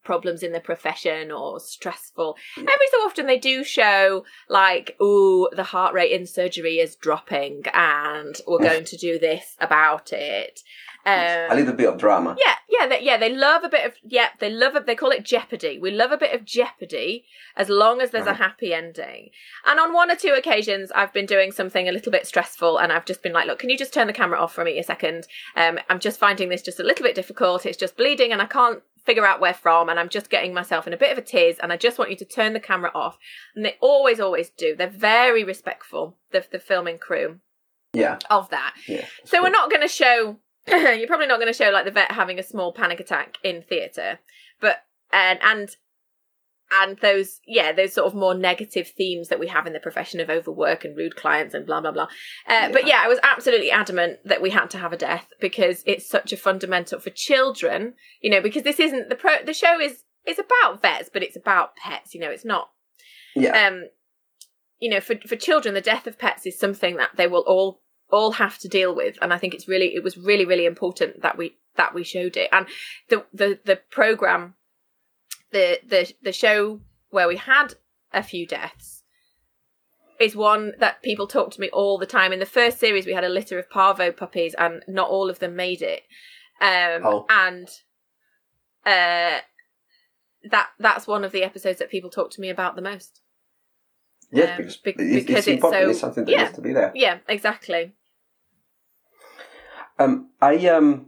[0.08, 2.38] problems in the profession or stressful.
[2.56, 7.64] Every so often they do show like, oh, the heart rate in surgery is dropping
[7.74, 10.62] and we're going to do this about it.
[11.06, 12.36] Um, I love a little bit of drama.
[12.46, 13.18] Yeah, yeah, they, yeah.
[13.18, 14.28] They love a bit of yeah.
[14.40, 14.86] They love it.
[14.86, 15.80] They call it jeopardy.
[15.80, 17.24] We love a bit of jeopardy
[17.56, 19.30] as long as there's a happy ending.
[19.66, 22.92] And on one or two occasions, I've been doing something a little bit stressful, and
[22.92, 24.84] I've just been like, "Look, can you just turn the camera off for me a
[24.84, 25.28] second?
[25.56, 27.66] Um, I'm just finding this just a little bit difficult.
[27.66, 30.86] It's just bleeding, and I can't figure out where from and I'm just getting myself
[30.86, 32.92] in a bit of a tears and I just want you to turn the camera
[32.94, 33.18] off.
[33.56, 34.76] And they always, always do.
[34.76, 37.40] They're very respectful, the, the filming crew.
[37.94, 38.20] Yeah.
[38.30, 38.76] Of that.
[38.86, 39.06] Yeah.
[39.24, 39.44] So cool.
[39.46, 40.36] we're not going to show,
[40.68, 43.62] you're probably not going to show like the vet having a small panic attack in
[43.62, 44.20] theatre.
[44.60, 45.70] But, and, and
[46.72, 50.20] and those yeah those sort of more negative themes that we have in the profession
[50.20, 52.04] of overwork and rude clients and blah blah blah.
[52.04, 52.08] Uh,
[52.48, 52.72] yeah.
[52.72, 56.08] but yeah i was absolutely adamant that we had to have a death because it's
[56.08, 60.04] such a fundamental for children you know because this isn't the pro the show is
[60.26, 62.70] is about vets but it's about pets you know it's not
[63.36, 63.68] yeah.
[63.68, 63.84] um
[64.80, 67.82] you know for for children the death of pets is something that they will all
[68.10, 69.18] all have to deal with.
[69.22, 72.38] And i think it's really it was really really important that we that we showed
[72.38, 72.50] it.
[72.52, 72.68] And
[73.10, 74.56] the the the program
[75.52, 77.76] the the the show where we had
[78.14, 79.04] a few deaths
[80.20, 82.34] is one that people talk to me all the time.
[82.34, 85.40] In the first series, we had a litter of parvo puppies, and not all of
[85.40, 86.04] them made it.
[86.60, 87.26] Um, oh.
[87.30, 87.68] And
[88.86, 89.40] uh,
[90.50, 93.22] that that's one of the episodes that people talk to me about the most.
[94.32, 96.62] Yes, um, because, be- it's, because it's, it's, so it's something that yeah, needs to
[96.62, 96.92] be there.
[96.96, 97.94] Yeah, exactly.
[100.00, 101.08] Um, I um,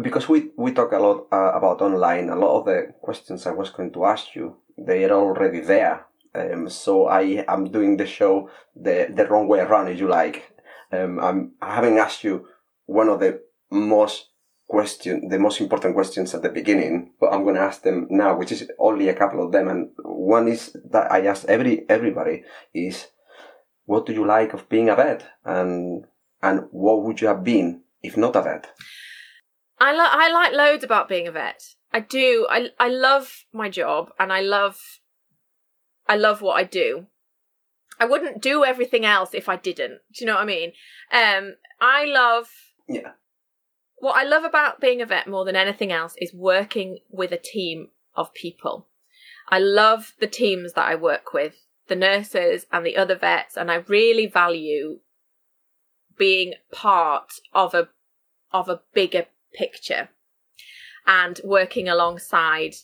[0.00, 2.30] because we we talk a lot uh, about online.
[2.30, 6.06] A lot of the questions I was going to ask you, they are already there.
[6.34, 10.52] Um, so I am doing the show the the wrong way around, if you like.
[10.92, 12.46] Um, I'm having asked you
[12.86, 14.28] one of the most
[14.68, 18.36] question, the most important questions at the beginning, but I'm going to ask them now,
[18.36, 19.68] which is only a couple of them.
[19.68, 23.08] And one is that I ask every everybody is,
[23.84, 26.06] what do you like of being a vet, and
[26.42, 28.66] and what would you have been if not a vet?
[29.78, 31.62] I lo- I like loads about being a vet.
[31.92, 32.46] I do.
[32.50, 34.78] I I love my job and I love
[36.08, 37.06] I love what I do.
[37.98, 40.00] I wouldn't do everything else if I didn't.
[40.12, 40.72] Do you know what I mean?
[41.12, 42.48] Um I love
[42.88, 43.12] Yeah.
[43.98, 47.38] What I love about being a vet more than anything else is working with a
[47.38, 48.88] team of people.
[49.48, 51.54] I love the teams that I work with,
[51.88, 55.00] the nurses and the other vets, and I really value
[56.18, 57.88] being part of a
[58.52, 60.08] of a bigger picture
[61.06, 62.74] and working alongside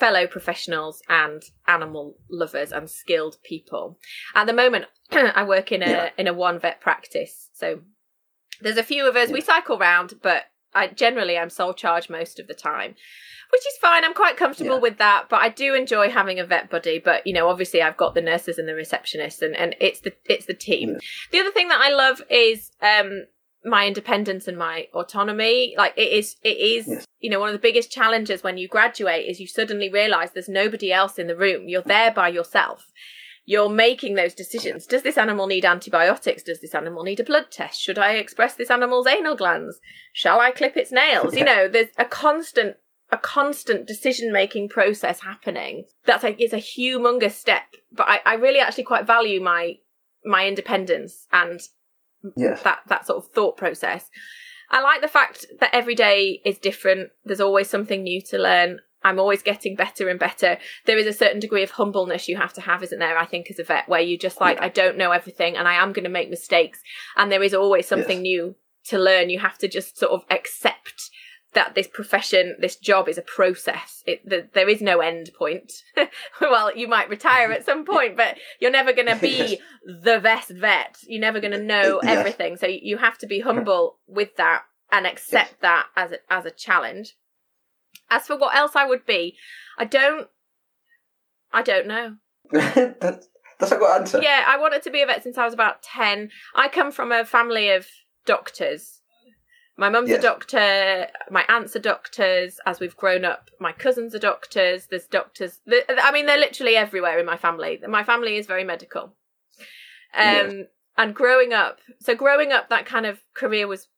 [0.00, 3.98] fellow professionals and animal lovers and skilled people.
[4.34, 6.10] At the moment, I work in a yeah.
[6.16, 7.80] in a one vet practice, so
[8.60, 9.28] there's a few of us.
[9.28, 9.34] Yeah.
[9.34, 10.44] We cycle round, but
[10.74, 12.94] I generally I'm sole charge most of the time,
[13.50, 14.04] which is fine.
[14.04, 14.80] I'm quite comfortable yeah.
[14.80, 16.98] with that, but I do enjoy having a vet buddy.
[16.98, 20.14] But you know, obviously, I've got the nurses and the receptionists, and and it's the
[20.24, 20.98] it's the team.
[21.30, 23.26] The other thing that I love is um
[23.64, 27.04] my independence and my autonomy like it is it is yes.
[27.20, 30.48] you know one of the biggest challenges when you graduate is you suddenly realize there's
[30.48, 31.68] nobody else in the room.
[31.68, 32.86] You're there by yourself.
[33.44, 34.86] You're making those decisions.
[34.86, 36.42] Does this animal need antibiotics?
[36.42, 37.80] Does this animal need a blood test?
[37.80, 39.78] Should i express this animal's anal glands?
[40.12, 41.34] Shall i clip its nails?
[41.34, 41.40] Yeah.
[41.40, 42.76] you know there's a constant
[43.12, 45.84] a constant decision making process happening.
[46.06, 49.78] That's like it's a humongous step but I, I really actually quite value my
[50.24, 51.60] my independence and
[52.36, 52.62] yes.
[52.62, 54.10] that that sort of thought process.
[54.70, 57.10] I like the fact that every day is different.
[57.24, 58.80] There's always something new to learn.
[59.02, 60.58] I'm always getting better and better.
[60.84, 63.16] There is a certain degree of humbleness you have to have, isn't there?
[63.18, 64.66] I think as a vet, where you just like, Yeah.
[64.66, 66.80] I don't know everything and I am going to make mistakes.
[67.16, 68.22] And there is always something Yes.
[68.22, 68.54] new
[68.84, 69.30] to learn.
[69.30, 71.10] You have to just sort of accept
[71.52, 74.02] that this profession, this job is a process.
[74.06, 75.72] It, the, there is no end point.
[76.40, 79.58] well, you might retire at some point, but you're never going to be Yes.
[80.04, 80.98] the best vet.
[81.08, 82.18] You're never going to know Yes.
[82.18, 82.56] everything.
[82.56, 86.50] So you have to be humble with that and accept that as a, as a
[86.50, 87.16] challenge.
[88.08, 89.36] As for what else I would be,
[89.78, 90.28] I don't.
[91.52, 92.16] I don't know.
[92.52, 93.24] that,
[93.58, 94.20] that's a good answer.
[94.22, 96.30] Yeah, I wanted to be a vet since I was about 10.
[96.54, 97.86] I come from a family of
[98.24, 98.99] doctors.
[99.80, 100.18] My mum's Yes.
[100.18, 102.60] a doctor, my aunts are doctors.
[102.66, 104.88] As we've grown up, my cousins are doctors.
[104.88, 105.58] There's doctors.
[105.66, 107.80] I mean, they're literally everywhere in my family.
[107.88, 109.14] My family is very medical.
[110.14, 110.54] Um, Yes.
[110.98, 113.88] And growing up, so growing up, that kind of career was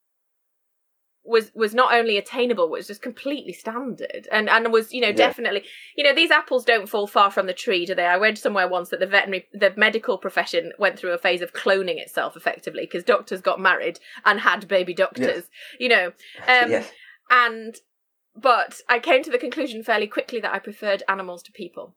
[1.25, 4.27] was was not only attainable was just completely standard.
[4.33, 5.15] And and was you know Yeah.
[5.15, 5.65] definitely
[5.97, 8.05] you know these apples don't fall far from the tree do they?
[8.07, 11.53] I read somewhere once that the veterinary the medical profession went through a phase of
[11.53, 15.45] cloning itself effectively because doctors got married and had baby doctors
[15.79, 16.07] you know?
[16.49, 16.91] Um yes.
[17.31, 17.77] and
[18.35, 21.95] but i came to the conclusion fairly quickly that i preferred animals to people.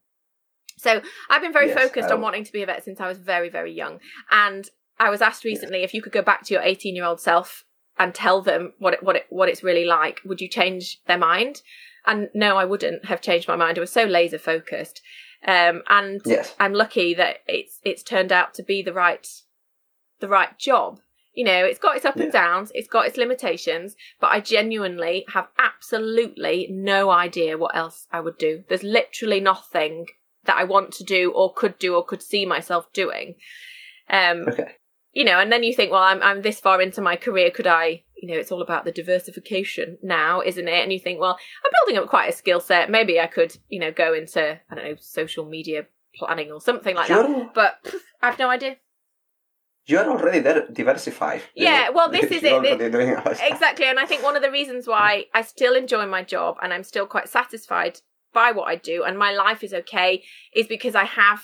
[0.78, 1.02] So
[1.32, 3.50] i've been very Yes, focused on wanting to be a vet since i was very
[3.50, 4.00] very young.
[4.30, 4.70] And
[5.00, 7.64] i was asked recently if you could go back to your 18 year old self
[7.98, 11.18] and tell them what it, what it, what it's really like would you change their
[11.18, 11.62] mind?
[12.06, 13.78] And no i wouldn't have changed my mind.
[13.78, 15.02] I was so laser focused.
[15.48, 16.56] Um and Yes.
[16.60, 19.28] i'm lucky that it's it's turned out to be the right
[20.20, 21.00] the right job.
[21.34, 25.26] You know it's got its up and downs it's got its limitations but i genuinely
[25.34, 28.64] have absolutely no idea what else i would do.
[28.70, 30.08] There's literally nothing
[30.46, 33.36] that i want to do or could do or could see myself doing.
[34.10, 34.76] Um Okay.
[35.16, 37.66] You know, and then you think, well, I'm I'm this far into my career, could
[37.68, 40.84] I, you know, it's all about the diversification now, isn't it?
[40.84, 42.90] And you think, well, I'm building up quite a skill set.
[42.92, 45.86] Maybe I could, you know, go into I don't know social media
[46.16, 47.30] planning or something like that.
[47.30, 48.78] You're, But pff, I've no idea.
[49.88, 51.42] you're already there, diversified.
[51.56, 52.92] Yeah, well, this is it.
[52.92, 53.16] doing.
[53.42, 56.74] Exactly, and I think one of the reasons why I still enjoy my job and
[56.74, 58.00] I'm still quite satisfied
[58.34, 61.42] by what I do and my life is okay is because I have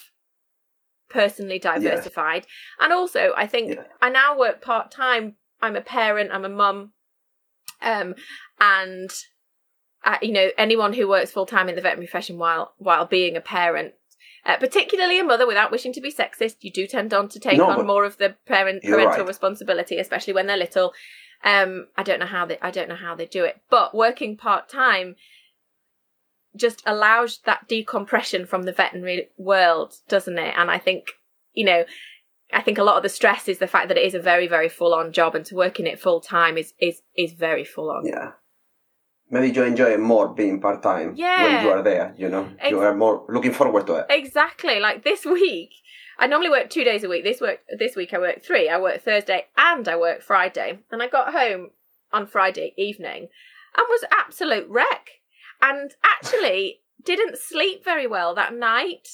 [1.11, 2.45] personally diversified.
[2.79, 3.83] And also, I think Yeah.
[4.01, 5.35] I now work part time.
[5.61, 6.93] I'm a parent, I'm a mum.
[7.81, 8.15] Um
[8.59, 9.09] and
[10.03, 13.35] uh, you know, anyone who works full time in the veterinary profession while while being
[13.37, 13.93] a parent
[14.45, 17.59] uh, particularly a mother, without wishing to be sexist, you do tend on to take
[17.59, 19.27] No, on more of the parent parental right.
[19.27, 20.93] responsibility, especially when they're little.
[21.43, 24.37] Um, I don't know how they I don't know how they do it, but working
[24.37, 25.15] part time
[26.55, 30.53] just allows that decompression from the veterinary world, doesn't it?
[30.57, 31.11] And I think
[31.53, 31.85] you know,
[32.53, 34.47] I think a lot of the stress is the fact that it is a very
[34.47, 37.63] very full on job, and to work in it full time is is is very
[37.63, 38.05] full on.
[38.05, 38.31] Yeah.
[39.33, 41.43] Maybe you enjoy it more being part time Yeah.
[41.43, 42.49] when you are there, you know?
[42.59, 44.07] Ex- you are more looking forward to it.
[44.09, 44.81] Exactly.
[44.81, 45.69] Like this week,
[46.19, 47.23] I normally work two days a week.
[47.23, 48.67] This work this week I work three.
[48.67, 50.79] I work Thursday and I work Friday.
[50.91, 51.69] And I got home
[52.11, 53.29] on Friday evening
[53.77, 55.20] and was absolute wreck.
[55.61, 59.07] And actually didn't sleep very well that night.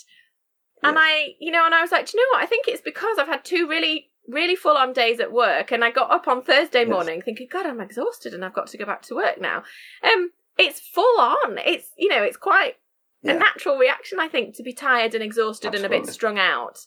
[0.84, 1.04] And Yes.
[1.06, 2.44] I, you know, and I was like, do you know what?
[2.44, 5.72] I think it's because I've had two really, really full on days at work.
[5.72, 6.90] And I got up on Thursday Yes.
[6.90, 9.64] morning thinking, God, I'm exhausted and I've got to go back to work now.
[10.04, 11.58] Um, it's full on.
[11.66, 12.76] It's, you know, it's quite
[13.24, 16.78] a natural reaction, I think, to be tired and exhausted and a bit strung out.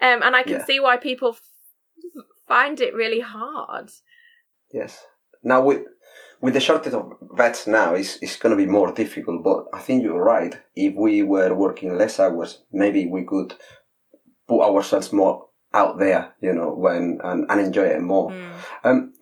[0.00, 0.64] Um, and I can Yeah.
[0.64, 1.40] see why people f-
[2.46, 3.90] find it really hard.
[4.72, 5.04] Yes.
[5.42, 5.82] Now with
[6.40, 9.42] with the shortage of vets now, it's it's going to be more difficult.
[9.42, 10.54] But I think you're right.
[10.74, 13.54] If we were working less hours, maybe we could
[14.46, 18.30] put ourselves more out there, you know, when and, and enjoy it more.
[18.30, 18.52] Mm.
[18.84, 19.12] Um,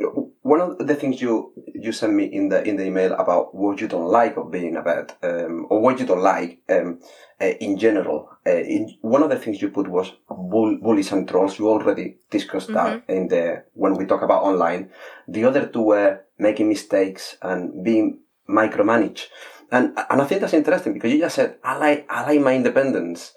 [0.43, 3.81] one of the things you you sent me in the in the email about what
[3.81, 7.01] you don't like of being a vet, um, or what you don't like um,
[7.41, 8.29] uh, in general.
[8.47, 11.59] Uh, in, one of the things you put was bull, bullies and trolls.
[11.59, 14.91] You already discussed that in the when we talk about online.
[15.27, 19.26] The other two were making mistakes and being micromanaged.
[19.70, 22.55] And and I think that's interesting because you just said I like I like my
[22.55, 23.32] independence.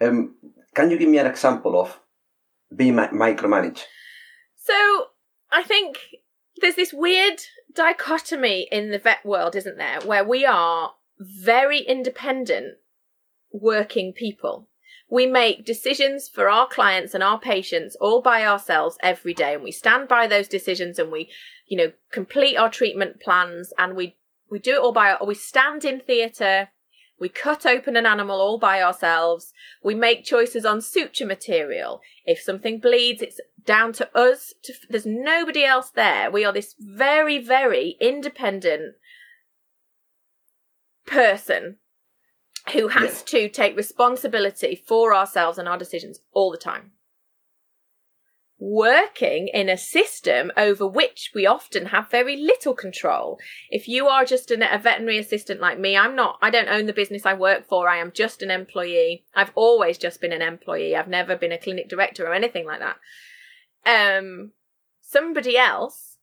[0.00, 0.36] Um,
[0.74, 1.98] can you give me an example of
[2.74, 3.84] being mi- micromanaged?
[4.56, 5.06] So
[5.50, 5.98] I think
[6.60, 7.40] there's this weird
[7.74, 12.78] dichotomy in the vet world, isn't there, where we are very independent
[13.52, 14.68] working people.
[15.12, 19.62] We make decisions for our clients and our patients all by ourselves every day, and
[19.62, 21.30] we stand by those decisions and we,
[21.66, 24.16] you know, complete our treatment plans and we
[24.50, 26.70] we do it all by we stand in theatre
[27.18, 29.52] We cut open an animal all by ourselves.
[29.80, 32.00] We make choices on suture material.
[32.24, 34.54] If something bleeds, it's down to us.
[34.64, 36.30] To, there's nobody else there.
[36.30, 38.94] We are this very, very independent
[41.06, 41.76] person
[42.72, 43.40] who has Yeah.
[43.40, 46.92] to take responsibility for ourselves and our decisions all the time.
[48.58, 53.40] Working in a system over which we often have very little control.
[53.70, 56.86] If you are just an, a veterinary assistant like me, I'm not, I don't own
[56.86, 57.88] the business I work for.
[57.88, 59.24] I am just an employee.
[59.34, 60.94] I've always just been an employee.
[60.94, 62.98] I've never been a clinic director or anything like that.
[63.84, 64.52] Um,
[65.00, 66.18] somebody else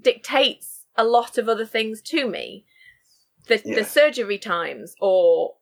[0.00, 2.64] dictates a lot of other things to me.
[3.48, 3.74] The, Yeah.
[3.76, 5.56] the surgery times or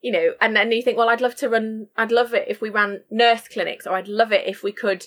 [0.00, 2.60] you know, and then you think, well, I'd love to run, I'd love it if
[2.60, 5.06] we ran nurse clinics, or I'd love it if we could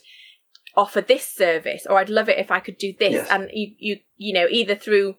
[0.76, 3.14] offer this service, or I'd love it if I could do this.
[3.14, 3.28] Yes.
[3.30, 5.16] And you, you, you know, either through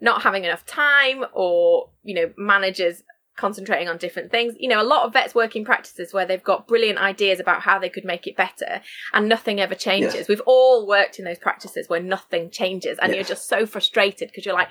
[0.00, 3.02] not having enough time or, you know, managers
[3.36, 4.54] concentrating on different things.
[4.58, 7.62] You know, a lot of vets work in practices where they've got brilliant ideas about
[7.62, 8.82] how they could make it better
[9.12, 10.14] and nothing ever changes.
[10.14, 10.28] Yes.
[10.28, 13.16] We've all worked in those practices where nothing changes and Yes.
[13.16, 14.68] you're just so frustrated because you're like,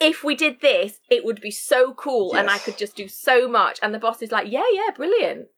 [0.00, 3.48] if we did this, it would be so cool and I could just do so
[3.48, 3.78] much.
[3.82, 5.48] And the boss is like, yeah, yeah, brilliant.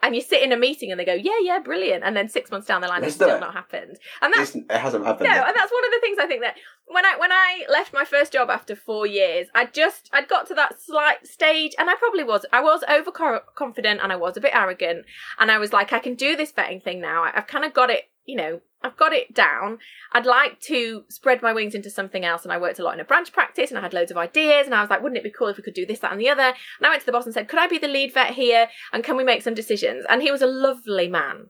[0.00, 2.04] And you sit in a meeting and they go, yeah, yeah, brilliant.
[2.04, 3.40] And then six months down the line, it's still it.
[3.40, 3.98] not happened.
[4.22, 5.28] And that's it hasn't happened.
[5.28, 5.48] no, yet.
[5.48, 6.54] and that's one of the things I think that
[6.86, 10.46] when I when I left my first job after four years, I just I'd got
[10.48, 14.40] to that slight stage, and I probably was I was overconfident and I was a
[14.40, 15.04] bit arrogant,
[15.36, 17.24] and I was like, I can do this vetting thing now.
[17.24, 19.78] I've kind of got it, you know, I've got it down.
[20.12, 23.00] I'd like to spread my wings into something else, and I worked a lot in
[23.00, 25.24] a branch practice, and I had loads of ideas, and I was like, wouldn't it
[25.24, 26.42] be cool if we could do this, that, and the other?
[26.42, 28.68] And I went to the boss and said, could I be the lead vet here,
[28.92, 30.04] and can we make some decisions?
[30.08, 31.46] And he was a lovely man,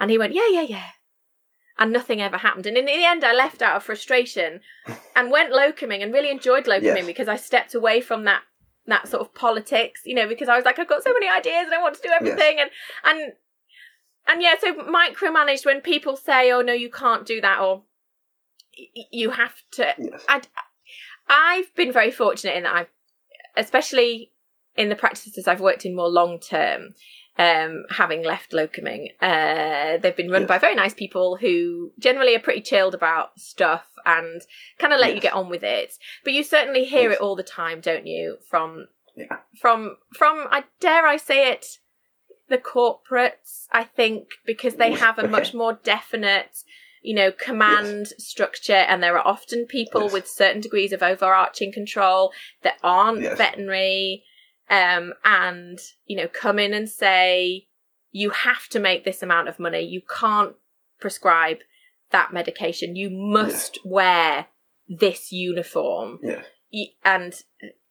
[0.00, 0.86] and he went, yeah, yeah, yeah
[1.78, 2.66] and nothing ever happened.
[2.66, 4.60] And in the end, I left out of frustration
[5.16, 7.06] and went locuming and really enjoyed locuming Yes.
[7.06, 8.42] because I stepped away from that
[8.86, 11.66] that sort of politics, you know, because I was like, I've got so many ideas
[11.66, 12.70] and I want to do everything, and
[13.04, 13.32] and
[14.28, 17.82] and yeah, so micromanaged when people say, oh no, you can't do that, or
[19.10, 19.94] you have to.
[19.98, 20.24] Yes.
[20.28, 20.42] I,
[21.28, 22.90] I've been very fortunate in that I've,
[23.56, 24.30] especially
[24.76, 26.94] in the practices I've worked in more long term,
[27.38, 30.48] um, having left locuming, uh, they've been run Yes.
[30.48, 34.42] by very nice people who generally are pretty chilled about stuff and
[34.78, 35.94] kind of let you get on with it.
[36.24, 37.18] But you certainly hear Yes.
[37.18, 38.38] it all the time, don't you?
[38.48, 39.38] From Yeah.
[39.60, 41.78] from from I dare I say it,
[42.52, 43.66] the corporates.
[43.72, 46.62] I think because they have a much more definite
[47.04, 50.12] you know, command structure, and there are often people Yes.
[50.12, 52.32] with certain degrees of overarching control
[52.62, 53.36] that aren't Yes.
[53.36, 54.24] veterinary,
[54.70, 57.66] um, and you know, come in and say,
[58.12, 59.80] you have to make this amount of money.
[59.80, 60.54] You can't
[61.00, 61.58] prescribe
[62.10, 62.94] that medication.
[62.94, 64.46] You must wear
[64.88, 66.46] this uniform, Yes.
[67.04, 67.42] And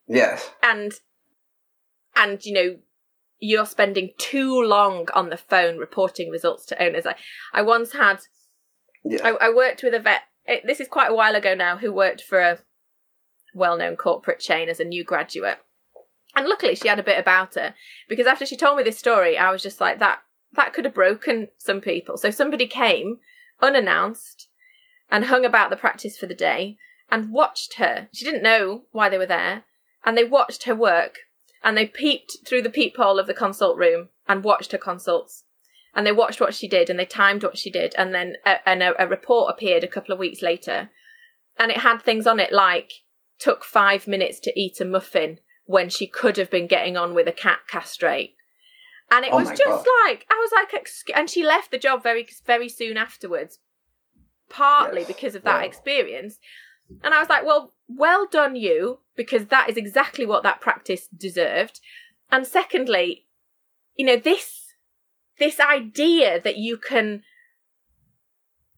[0.07, 0.51] Yes.
[0.63, 0.99] and
[2.15, 2.79] and you know
[3.41, 7.05] you're spending too long on the phone reporting results to owners.
[7.05, 7.15] I,
[7.51, 8.19] I once had
[9.03, 9.21] Yes.
[9.23, 10.21] I, I worked with a vet.
[10.45, 11.77] It, this is quite a while ago now.
[11.77, 12.59] Who worked for a
[13.53, 15.57] well-known corporate chain as a new graduate,
[16.35, 17.73] and luckily she had a bit about her
[18.07, 20.19] because after she told me this story, I was just like that.
[20.53, 22.17] That could have broken some people.
[22.17, 23.19] So somebody came
[23.61, 24.49] unannounced
[25.09, 26.77] and hung about the practice for the day
[27.09, 28.09] and watched her.
[28.13, 29.63] She didn't know why they were there,
[30.05, 31.19] and they watched her work
[31.63, 35.43] and they peeped through the peephole of the consult room and watched her consults
[35.93, 38.67] and they watched what she did and they timed what she did and then a,
[38.67, 40.89] and a, a report appeared a couple of weeks later
[41.57, 42.91] and it had things on it like
[43.39, 47.27] took five minutes to eat a muffin when she could have been getting on with
[47.27, 48.35] a cat castrate
[49.09, 49.85] and it Oh was just God.
[50.05, 53.59] like i was like and she left the job very very soon afterwards
[54.49, 55.07] partly Yes.
[55.07, 55.65] because of that Wow.
[55.65, 56.37] experience
[57.03, 61.07] and i was like well well done you because that is exactly what that practice
[61.07, 61.79] deserved.
[62.31, 63.25] And secondly
[63.95, 64.73] you know this
[65.39, 67.23] this idea that you can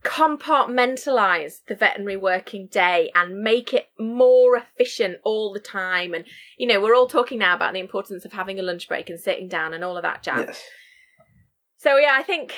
[0.03, 6.13] compartmentalize the veterinary working day and make it more efficient all the time.
[6.13, 6.25] And
[6.57, 9.19] you know we're all talking now about the importance of having a lunch break and
[9.19, 10.45] sitting down and all of that jazz.
[10.47, 10.63] Yes.
[11.77, 12.53] so yeah i think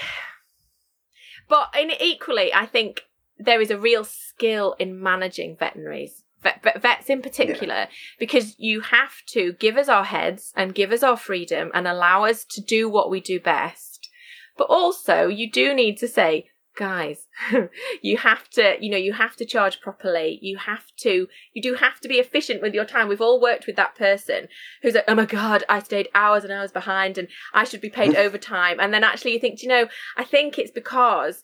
[1.48, 3.05] but in equally i think
[3.38, 7.88] there is a real skill in managing veterinaries vet, vet- vets in particular
[8.20, 12.24] because you have to give us our heads and give us our freedom and allow
[12.24, 14.10] us to do what we do best.
[14.58, 17.28] But also you do need to say guys
[18.02, 20.40] you have to you know you have to charge properly.
[20.42, 23.08] You have to you do have to be efficient with your time.
[23.08, 24.48] We've all worked with that person
[24.82, 27.90] who's like oh my god i stayed hours and hours behind and i should be
[27.90, 28.80] paid overtime.
[28.80, 31.44] And then actually you think "Do you know i think it's because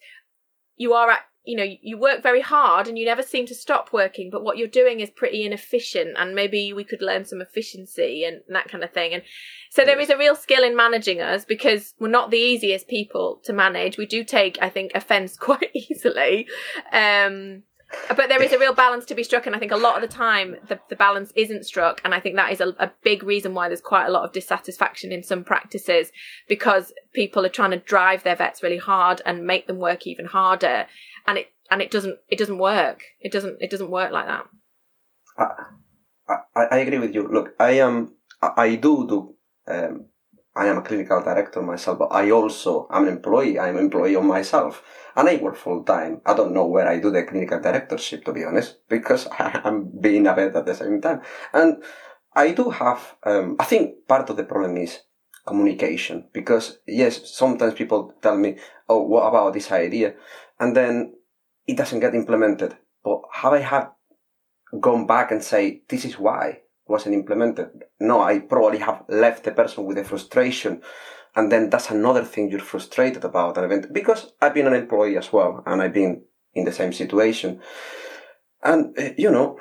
[0.76, 3.92] you are at you know you work very hard and you never seem to stop
[3.92, 8.24] working but what you're doing is pretty inefficient and maybe we could learn some efficiency
[8.24, 9.14] and that kind of thing.
[9.14, 9.24] And
[9.70, 13.39] so there is a real skill in managing us because we're not the easiest people
[13.44, 13.98] to manage.
[13.98, 16.48] We do take i think offense quite easily.
[16.92, 17.64] Um
[18.08, 20.02] but there is a real balance to be struck and i think a lot of
[20.02, 23.24] the time the, the balance isn't struck and i think that is a, a big
[23.24, 26.12] reason why there's quite a lot of dissatisfaction in some practices
[26.48, 30.26] because people are trying to drive their vets really hard and make them work even
[30.26, 30.86] harder
[31.28, 34.45] and it and it doesn't it doesn't work it doesn't it doesn't work like that
[35.38, 39.36] I, I, I agree with you look i am I, do do
[39.67, 40.05] um,
[40.55, 43.57] I am a clinical director myself, but I also am an employee.
[43.57, 44.84] I'm an employee of myself
[45.15, 46.22] and I work full time.
[46.26, 50.28] I don't know where I do the clinical directorship, to be honest, because I'm being
[50.28, 51.22] a vet at the same time.
[51.53, 51.82] And
[52.36, 54.99] I do have, um, I think part of the problem is
[55.47, 58.57] communication because yes, sometimes people tell me,
[58.89, 60.15] Oh, what about this idea?
[60.62, 61.16] And then
[61.68, 62.78] it doesn't get implemented.
[63.03, 63.91] But have I have
[64.80, 67.70] gone back and say, this is why it wasn't implemented.
[67.99, 70.82] No, I probably have left the person with a frustration.
[71.36, 75.18] And then that's another thing you're frustrated about an event because I've been an employee
[75.18, 77.62] as well and I've been in the same situation.
[78.64, 79.57] And, uh, you know,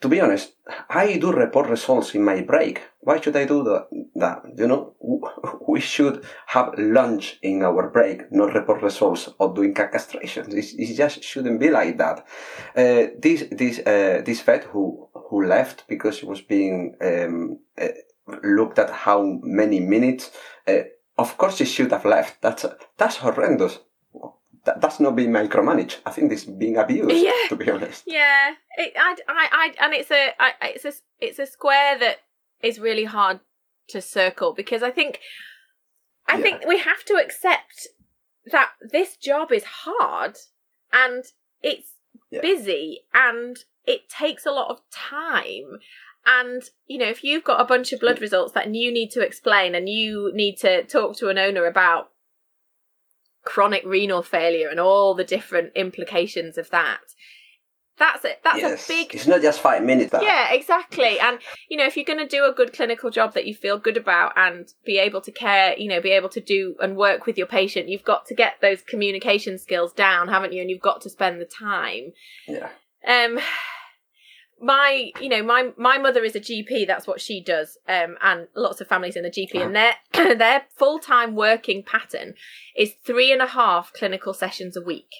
[0.00, 0.54] to be honest,
[0.88, 2.82] I do report results in my break.
[3.00, 3.64] Why should I do
[4.14, 4.42] that?
[4.56, 4.94] You know,
[5.68, 10.54] we should have lunch in our break, not report results or doing castrations.
[10.54, 12.26] It, just shouldn't be like that.
[12.76, 17.88] Uh, this, this, uh, this vet who, who left because he was being, um, uh,
[18.44, 20.30] looked at how many minutes,
[20.66, 20.82] uh,
[21.16, 22.40] of course she should have left.
[22.42, 22.64] That's,
[22.96, 23.80] that's horrendous
[24.68, 25.96] that, that's not being micromanaged.
[26.04, 27.10] I think this is being abused.
[27.10, 27.48] Yeah.
[27.48, 28.04] To be honest.
[28.06, 28.52] Yeah.
[28.76, 32.18] It, I, I, I, and it's a, I, it's a, it's a square that
[32.62, 33.40] is really hard
[33.88, 35.20] to circle because I think,
[36.28, 36.42] I yeah.
[36.42, 37.88] think we have to accept
[38.52, 40.36] that this job is hard
[40.92, 41.24] and
[41.62, 41.94] it's
[42.30, 42.42] yeah.
[42.42, 43.56] busy and
[43.86, 45.78] it takes a lot of time
[46.26, 49.20] and you know if you've got a bunch of blood results that you need to
[49.20, 52.10] explain and you need to talk to an owner about
[53.48, 57.00] chronic renal failure and all the different implications of that.
[57.98, 58.40] That's it.
[58.44, 58.84] That's yes.
[58.84, 60.22] a big it's not just five minutes that.
[60.22, 61.18] yeah exactly.
[61.18, 61.38] And
[61.70, 63.96] you know if you're going to do a good clinical job that you feel good
[63.96, 67.38] about and be able to care you know be able to do and work with
[67.38, 70.60] your patient you've got to get those communication skills down haven't you?
[70.60, 72.12] And you've got to spend the time.
[72.46, 72.68] Yeah.
[73.08, 73.40] Um
[74.60, 78.48] my you know my my mother is a gp that's what she does um and
[78.56, 79.94] lots of families in the gp and their
[80.36, 82.34] their full-time working pattern
[82.76, 85.10] is three and a half clinical sessions a week.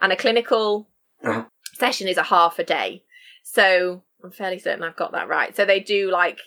[0.00, 0.88] And a clinical
[1.24, 1.44] uh-huh.
[1.74, 3.04] session is a half a day.
[3.42, 5.56] So i'm fairly certain i've got that right.
[5.56, 6.38] So they do like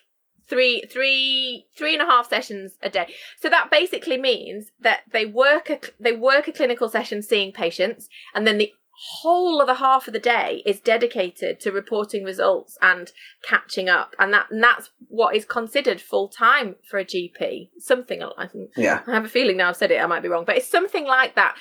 [0.47, 3.13] three three three and a half sessions a day.
[3.39, 8.07] So that basically means that they work a they work a clinical session seeing patients
[8.33, 13.11] and then the whole other half of the day is dedicated to reporting results and
[13.43, 14.15] catching up.
[14.17, 18.71] And that and that's what is considered full time for a gp something i think
[18.75, 19.01] yeah.
[19.07, 21.05] I have a feeling now i've said it i might be wrong but it's something
[21.05, 21.55] like that.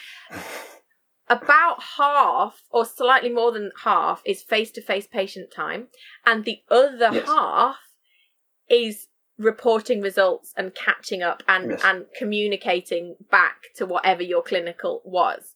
[1.26, 5.88] About half or slightly more than half is face-to-face patient time
[6.26, 7.26] and the other yes.
[7.26, 7.76] half
[8.68, 9.06] is
[9.38, 11.80] reporting results and catching up and yes.
[11.82, 15.53] and communicating back to whatever your clinical was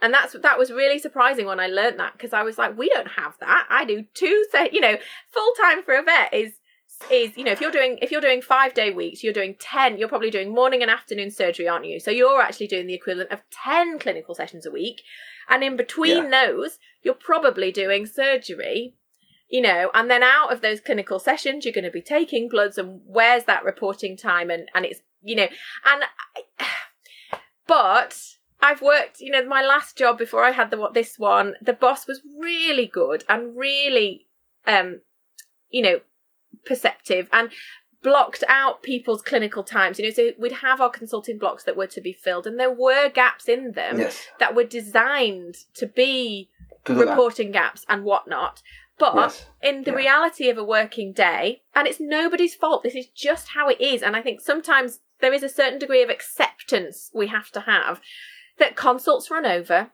[0.00, 2.88] and that's that was really surprising when I learned that because I was like, we
[2.88, 3.66] don't have that.
[3.70, 4.96] I do two, say, you know,
[5.32, 6.52] full time for a vet is
[7.10, 9.98] is you know if you're doing if you're doing five day weeks you're doing 10
[9.98, 13.30] you're probably doing morning and afternoon surgery aren't you so you're actually doing the equivalent
[13.30, 15.02] of 10 clinical sessions a week
[15.48, 16.46] and in between yeah.
[16.46, 18.94] those you're probably doing surgery
[19.48, 22.78] you know and then out of those clinical sessions you're going to be taking bloods
[22.78, 25.48] and where's that reporting time and and it's you know
[25.84, 26.02] and
[27.66, 28.35] but
[28.66, 32.08] I've worked, you know, my last job before I had the this one, the boss
[32.08, 34.26] was really good and really,
[34.66, 35.02] um,
[35.70, 36.00] you know,
[36.64, 37.50] perceptive and
[38.02, 40.00] blocked out people's clinical times.
[40.00, 42.72] You know, so we'd have our consulting blocks that were to be filled, and there
[42.72, 44.26] were gaps in them yes.
[44.40, 46.50] that were designed to be
[46.86, 47.58] to reporting that.
[47.58, 48.62] gaps and whatnot.
[48.98, 49.46] But yes.
[49.62, 49.96] in the yeah.
[49.98, 54.02] reality of a working day, and it's nobody's fault, this is just how it is.
[54.02, 58.00] And I think sometimes there is a certain degree of acceptance we have to have
[58.58, 59.90] that consults run over,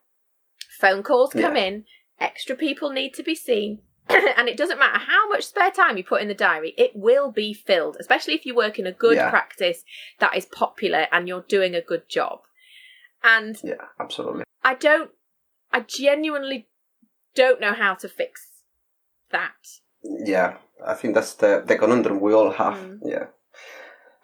[0.79, 1.65] phone calls come yeah.
[1.65, 1.85] in,
[2.21, 6.05] extra people need to be seen, and it doesn't matter how much spare time you
[6.05, 9.17] put in the diary, it will be filled, especially if you work in a good
[9.17, 9.31] yeah.
[9.31, 9.83] practice
[10.19, 12.41] that is popular and you're doing a good job.
[13.23, 14.45] And yeah, absolutely.
[14.65, 15.11] I don't,
[15.73, 16.69] I genuinely
[17.35, 18.49] don't know how to fix
[19.31, 19.53] that.
[20.03, 22.75] Yeah, I think that's the, the conundrum we all have.
[22.75, 22.99] Mm.
[23.05, 23.27] Yeah.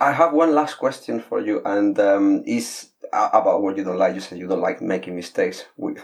[0.00, 4.14] I have one last question for you, and um, is about what you don't like.
[4.14, 5.64] You said you don't like making mistakes.
[5.76, 5.94] We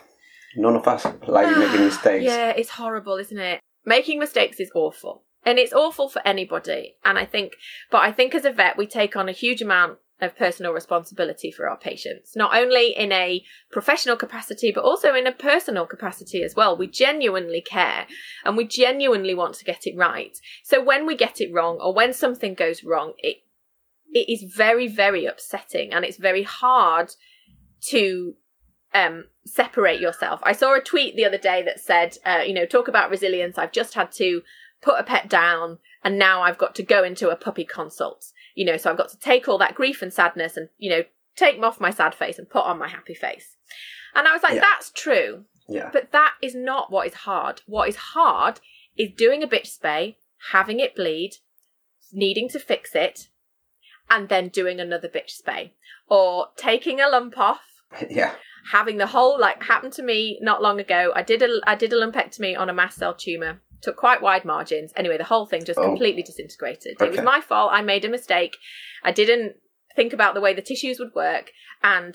[0.57, 2.25] None of us like ah, making mistakes.
[2.25, 3.61] Yeah, it's horrible, isn't it?
[3.85, 5.25] Making mistakes is awful.
[5.45, 6.97] And it's awful for anybody.
[7.05, 7.53] And I think,
[7.91, 11.51] but I think as a vet, we take on a huge amount of personal responsibility
[11.51, 16.43] for our patients, not only in a professional capacity, but also in a personal capacity
[16.43, 16.77] as well.
[16.77, 18.07] We genuinely care
[18.45, 20.37] and we genuinely want to get it right.
[20.63, 23.39] So when we get it wrong or when something goes wrong, it,
[24.15, 27.11] it is very, very upsetting and it's very hard
[27.89, 28.35] to
[28.95, 30.41] um, separate yourself.
[30.45, 33.59] I saw a tweet the other day that said, uh, you know, talk about resilience.
[33.59, 34.43] I've just had to
[34.81, 38.25] put a pet down and now I've got to go into a puppy consult.
[38.55, 41.03] You know, so I've got to take all that grief and sadness and, you know,
[41.35, 43.57] take off my sad face and put on my happy face.
[44.15, 44.61] And I was like, Yeah.
[44.61, 45.45] that's true.
[45.69, 45.91] Yeah.
[45.93, 47.63] But that is not what is hard.
[47.67, 48.61] What is hard
[48.97, 50.17] is doing a bitch spay,
[50.53, 51.39] having it bleed,
[52.13, 53.29] needing to fix it,
[54.11, 55.71] and then doing another bitch spay.
[56.09, 57.63] Or taking a lump off,
[58.11, 58.35] yeah.
[58.73, 61.13] having the whole like happened to me not long ago.
[61.17, 63.61] I did a I did a lumpectomy on a mast cell tumor.
[63.81, 64.93] Took quite wide margins.
[64.97, 65.83] Anyway, the whole thing just Oh.
[65.85, 66.97] completely disintegrated.
[67.01, 67.71] It was my fault.
[67.73, 68.57] I made a mistake.
[69.03, 69.57] I didn't
[69.97, 71.51] think about the way the tissues would work
[71.83, 72.15] and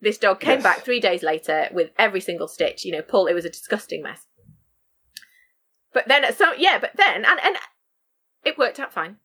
[0.00, 0.62] this dog came Yes.
[0.62, 4.02] back 3 days later with every single stitch, you know, pull it was a disgusting
[4.02, 4.26] mess.
[5.92, 7.56] But then so yeah, but then and and
[8.44, 9.16] it worked out fine.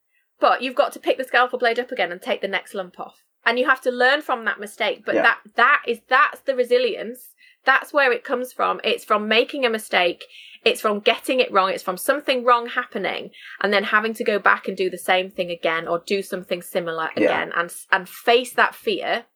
[0.42, 2.98] But you've got to pick the scalpel blade up again and take the next lump
[3.00, 3.22] off.
[3.46, 5.04] And you have to learn from that mistake.
[5.06, 5.22] But Yeah.
[5.22, 7.32] that that is that's the resilience.
[7.64, 8.80] That's where it comes from.
[8.82, 10.24] It's from making a mistake.
[10.64, 11.70] It's from getting it wrong.
[11.70, 13.30] It's from something wrong happening
[13.60, 16.60] and then having to go back and do the same thing again or do something
[16.60, 17.24] similar Yeah.
[17.24, 19.26] again and and face that fear.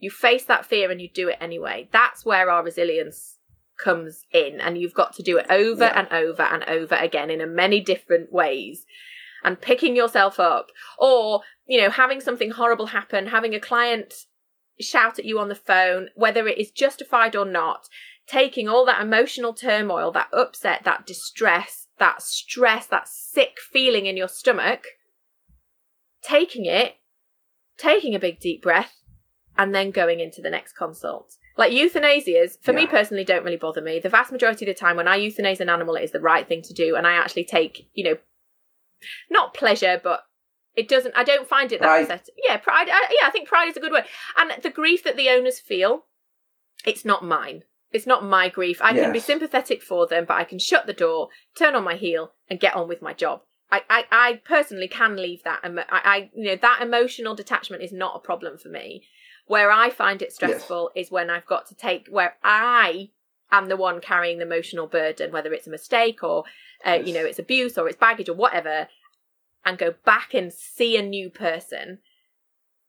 [0.00, 1.88] You face that fear and you do it anyway.
[1.92, 3.38] That's where our resilience
[3.78, 5.98] comes in and you've got to do it over Yeah.
[6.00, 8.84] and over and over again in a many different ways
[9.46, 10.66] and picking yourself up.
[10.98, 14.14] Or you know having something horrible happen having a client
[14.80, 17.88] shout at you on the phone whether it is justified or not
[18.26, 24.16] taking all that emotional turmoil that upset that distress that stress that sick feeling in
[24.16, 24.86] your stomach
[26.22, 26.96] taking it
[27.78, 29.00] taking a big deep breath
[29.58, 31.36] and then going into the next consult.
[31.56, 33.98] Like euthanasias for me personally don't really bother me.
[33.98, 36.46] The vast majority of the time when i euthanize an animal it is the right
[36.46, 38.16] thing to do and i actually take you know
[39.30, 40.20] not pleasure, but
[40.74, 41.16] it doesn't.
[41.16, 42.02] I don't find it that Pride.
[42.02, 42.34] upsetting.
[42.46, 42.88] Yeah, pride.
[42.90, 44.04] I, yeah, I think pride is a good word.
[44.36, 46.04] And the grief that the owners feel,
[46.84, 47.64] it's not mine.
[47.92, 48.82] It's not my grief.
[48.82, 51.94] I can be sympathetic for them, but I can shut the door, turn on my
[51.94, 53.42] heel, and get on with my job.
[53.70, 55.60] I, I, I personally can leave that.
[55.64, 59.04] emo- I, I, you know, that emotional detachment is not a problem for me.
[59.46, 63.10] Where I find it stressful is when I've got to take where I
[63.52, 66.44] am the one carrying the emotional burden, whether it's a mistake or
[66.86, 68.88] uh, you know it's abuse or it's baggage or whatever,
[69.64, 71.98] and go back and see a new person.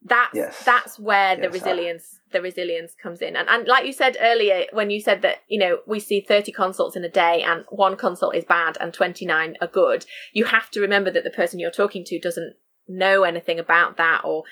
[0.03, 0.63] That's Yes.
[0.63, 3.35] that's where the Yes, I- resilience the resilience comes in.
[3.35, 6.51] And and like you said earlier, when you said that you know we see thirty
[6.51, 10.45] consults in a day and one consult is bad and twenty nine are good, you
[10.45, 12.55] have to remember that the person you're talking to doesn't
[12.87, 14.43] know anything about that or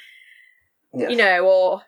[0.93, 1.11] Yes.
[1.11, 1.81] you know, or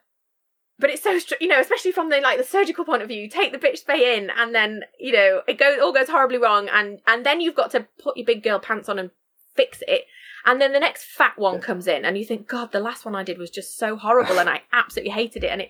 [0.80, 3.22] but it's so str- you know, especially from the like the surgical point of view,
[3.22, 6.38] you take the bitch spay in, and then you know it goes all goes horribly
[6.38, 9.12] wrong, and and then you've got to put your big girl pants on and
[9.56, 10.06] fix it,
[10.46, 11.62] and then the next fat one Yeah.
[11.62, 14.40] comes in, and you think, God, the last one I did was just so horrible,
[14.40, 15.70] and I absolutely hated it, and it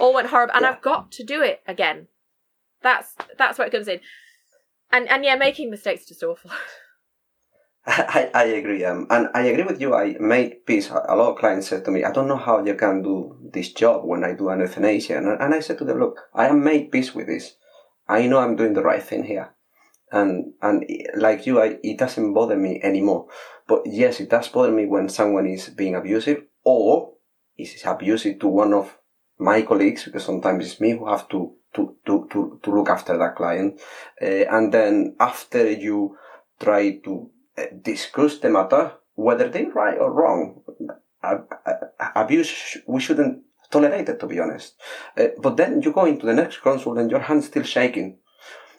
[0.00, 0.70] all went horrible, and Yeah.
[0.70, 2.08] I've got to do it again.
[2.82, 4.00] That's that's where it comes in,
[4.90, 6.50] and and yeah, making mistakes is just awful.
[7.88, 9.94] I, I agree, um, and I agree with you.
[9.94, 10.90] I made peace.
[10.90, 13.72] A lot of clients said to me, "I don't know how you can do this
[13.72, 16.64] job when I do an euthanasia," and, and I said to them, "Look, I am
[16.64, 17.54] made peace with this.
[18.08, 19.54] I know I'm doing the right thing here,
[20.10, 20.84] and and
[21.14, 23.28] like you, I, it doesn't bother me anymore.
[23.68, 27.12] But yes, it does bother me when someone is being abusive or
[27.56, 28.98] is abusive to one of
[29.38, 33.16] my colleagues because sometimes it's me who have to to to to, to look after
[33.16, 33.80] that client,
[34.20, 36.16] uh, and then after you
[36.58, 37.30] try to
[37.82, 40.62] discuss the matter, whether they're right or wrong.
[41.22, 44.74] Ab- ab- abuse, we shouldn't tolerate it, to be honest.
[45.16, 48.18] Uh, but then you go into the next consult and your hand's still shaking.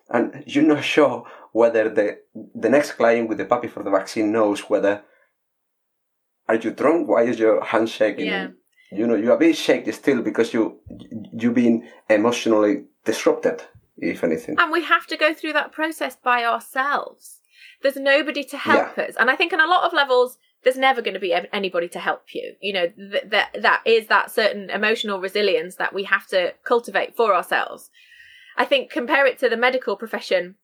[0.09, 2.19] And you're not sure whether the,
[2.55, 5.03] the next client with the puppy for the vaccine knows whether,
[6.47, 7.07] are you drunk?
[7.07, 8.28] Why is your hand shaking?
[8.28, 8.47] Yeah.
[8.91, 10.80] You know, you're a bit shaky still because you,
[11.34, 13.61] you've been emotionally disrupted,
[13.97, 14.55] if anything.
[14.57, 17.36] And we have to go through that process by ourselves.
[17.82, 19.15] There's nobody to help us.
[19.19, 21.99] And I think on a lot of levels, there's never going to be anybody to
[21.99, 22.55] help you.
[22.61, 27.15] You know, th- that that is that certain emotional resilience that we have to cultivate
[27.15, 27.89] for ourselves.
[28.57, 30.55] I think compare it to the medical profession,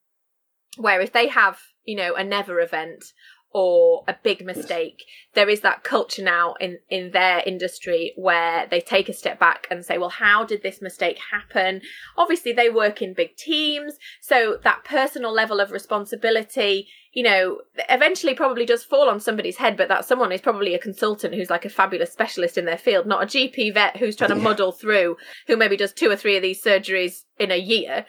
[0.78, 3.05] where if they have, you know, a never event
[3.53, 5.03] or a big mistake.
[5.36, 9.68] There is that culture now in, in their industry where they take a step back
[9.70, 11.82] and say, well, how did this mistake happen?
[12.18, 13.97] Obviously, they work in big teams.
[14.22, 17.59] So that personal level of responsibility, you know,
[17.89, 21.49] eventually probably does fall on somebody's head, but that someone is probably a consultant who's
[21.49, 24.43] like a fabulous specialist in their field, not a GP vet who's trying to yeah.
[24.43, 28.05] muddle through, who maybe does two or three of these surgeries in a year.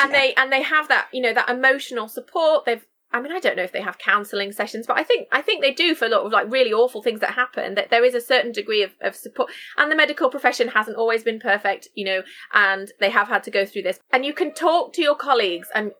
[0.00, 2.64] And they and they have that, you know, that emotional support.
[2.64, 2.84] They've
[3.14, 5.60] I mean, I don't know if they have counselling sessions, but I think I think
[5.60, 7.74] they do for a lot of like really awful things that happen.
[7.74, 11.22] That there is a certain degree of, of support, and the medical profession hasn't always
[11.22, 12.22] been perfect, you know,
[12.54, 14.00] and they have had to go through this.
[14.12, 15.92] And you can talk to your colleagues, and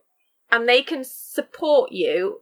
[0.53, 2.41] and they can support you,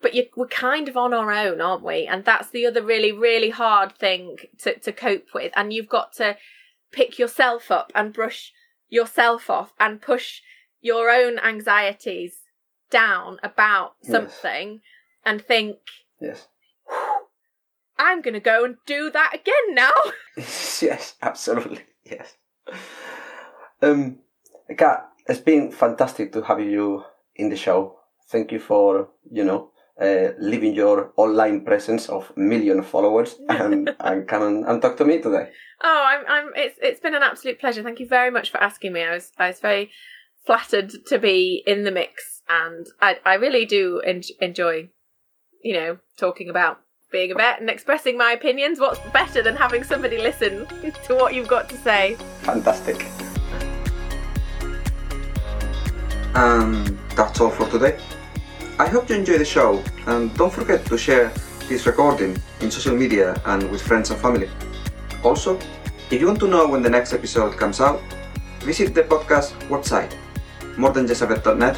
[0.00, 2.06] but you, we're kind of on our own, aren't we?
[2.06, 5.52] And that's the other really really hard thing to to cope with.
[5.56, 6.36] And you've got to
[6.92, 8.52] pick yourself up and brush
[8.88, 10.42] yourself off and push
[10.80, 12.42] your own anxieties
[12.90, 14.80] down about something yes.
[15.24, 15.78] and think,
[16.20, 16.46] yes,
[17.98, 19.90] I'm going to go and do that again now.
[20.36, 21.80] yes, absolutely.
[22.04, 22.36] Yes.
[23.82, 24.18] Um,
[24.76, 27.04] Kat, it's been fantastic to have you
[27.36, 27.98] in the show.
[28.28, 29.70] Thank you for, you know,
[30.00, 35.04] uh, leaving your online presence of million followers and, and come and, and talk to
[35.04, 35.48] me today.
[35.82, 37.82] Oh, I'm, I'm, it's, it's been an absolute pleasure.
[37.82, 39.02] Thank you very much for asking me.
[39.02, 39.90] I was, I was very
[40.44, 44.88] flattered to be in the mix and I I really do en- enjoy,
[45.62, 46.80] you know, talking about
[47.10, 48.78] being a vet and expressing my opinions.
[48.78, 50.66] What's better than having somebody listen
[51.04, 52.16] to what you've got to say?
[52.42, 53.06] Fantastic.
[56.34, 57.98] And that's all for today.
[58.78, 61.32] I hope you enjoy the show and don't forget to share
[61.68, 64.50] this recording in social media and with friends and family.
[65.24, 65.58] Also,
[66.10, 68.00] if you want to know when the next episode comes out,
[68.60, 70.12] visit the podcast website
[70.76, 71.76] morethanjustavet.net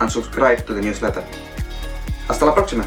[0.00, 1.24] and subscribe to the newsletter.
[2.26, 2.84] Hasta la próxima.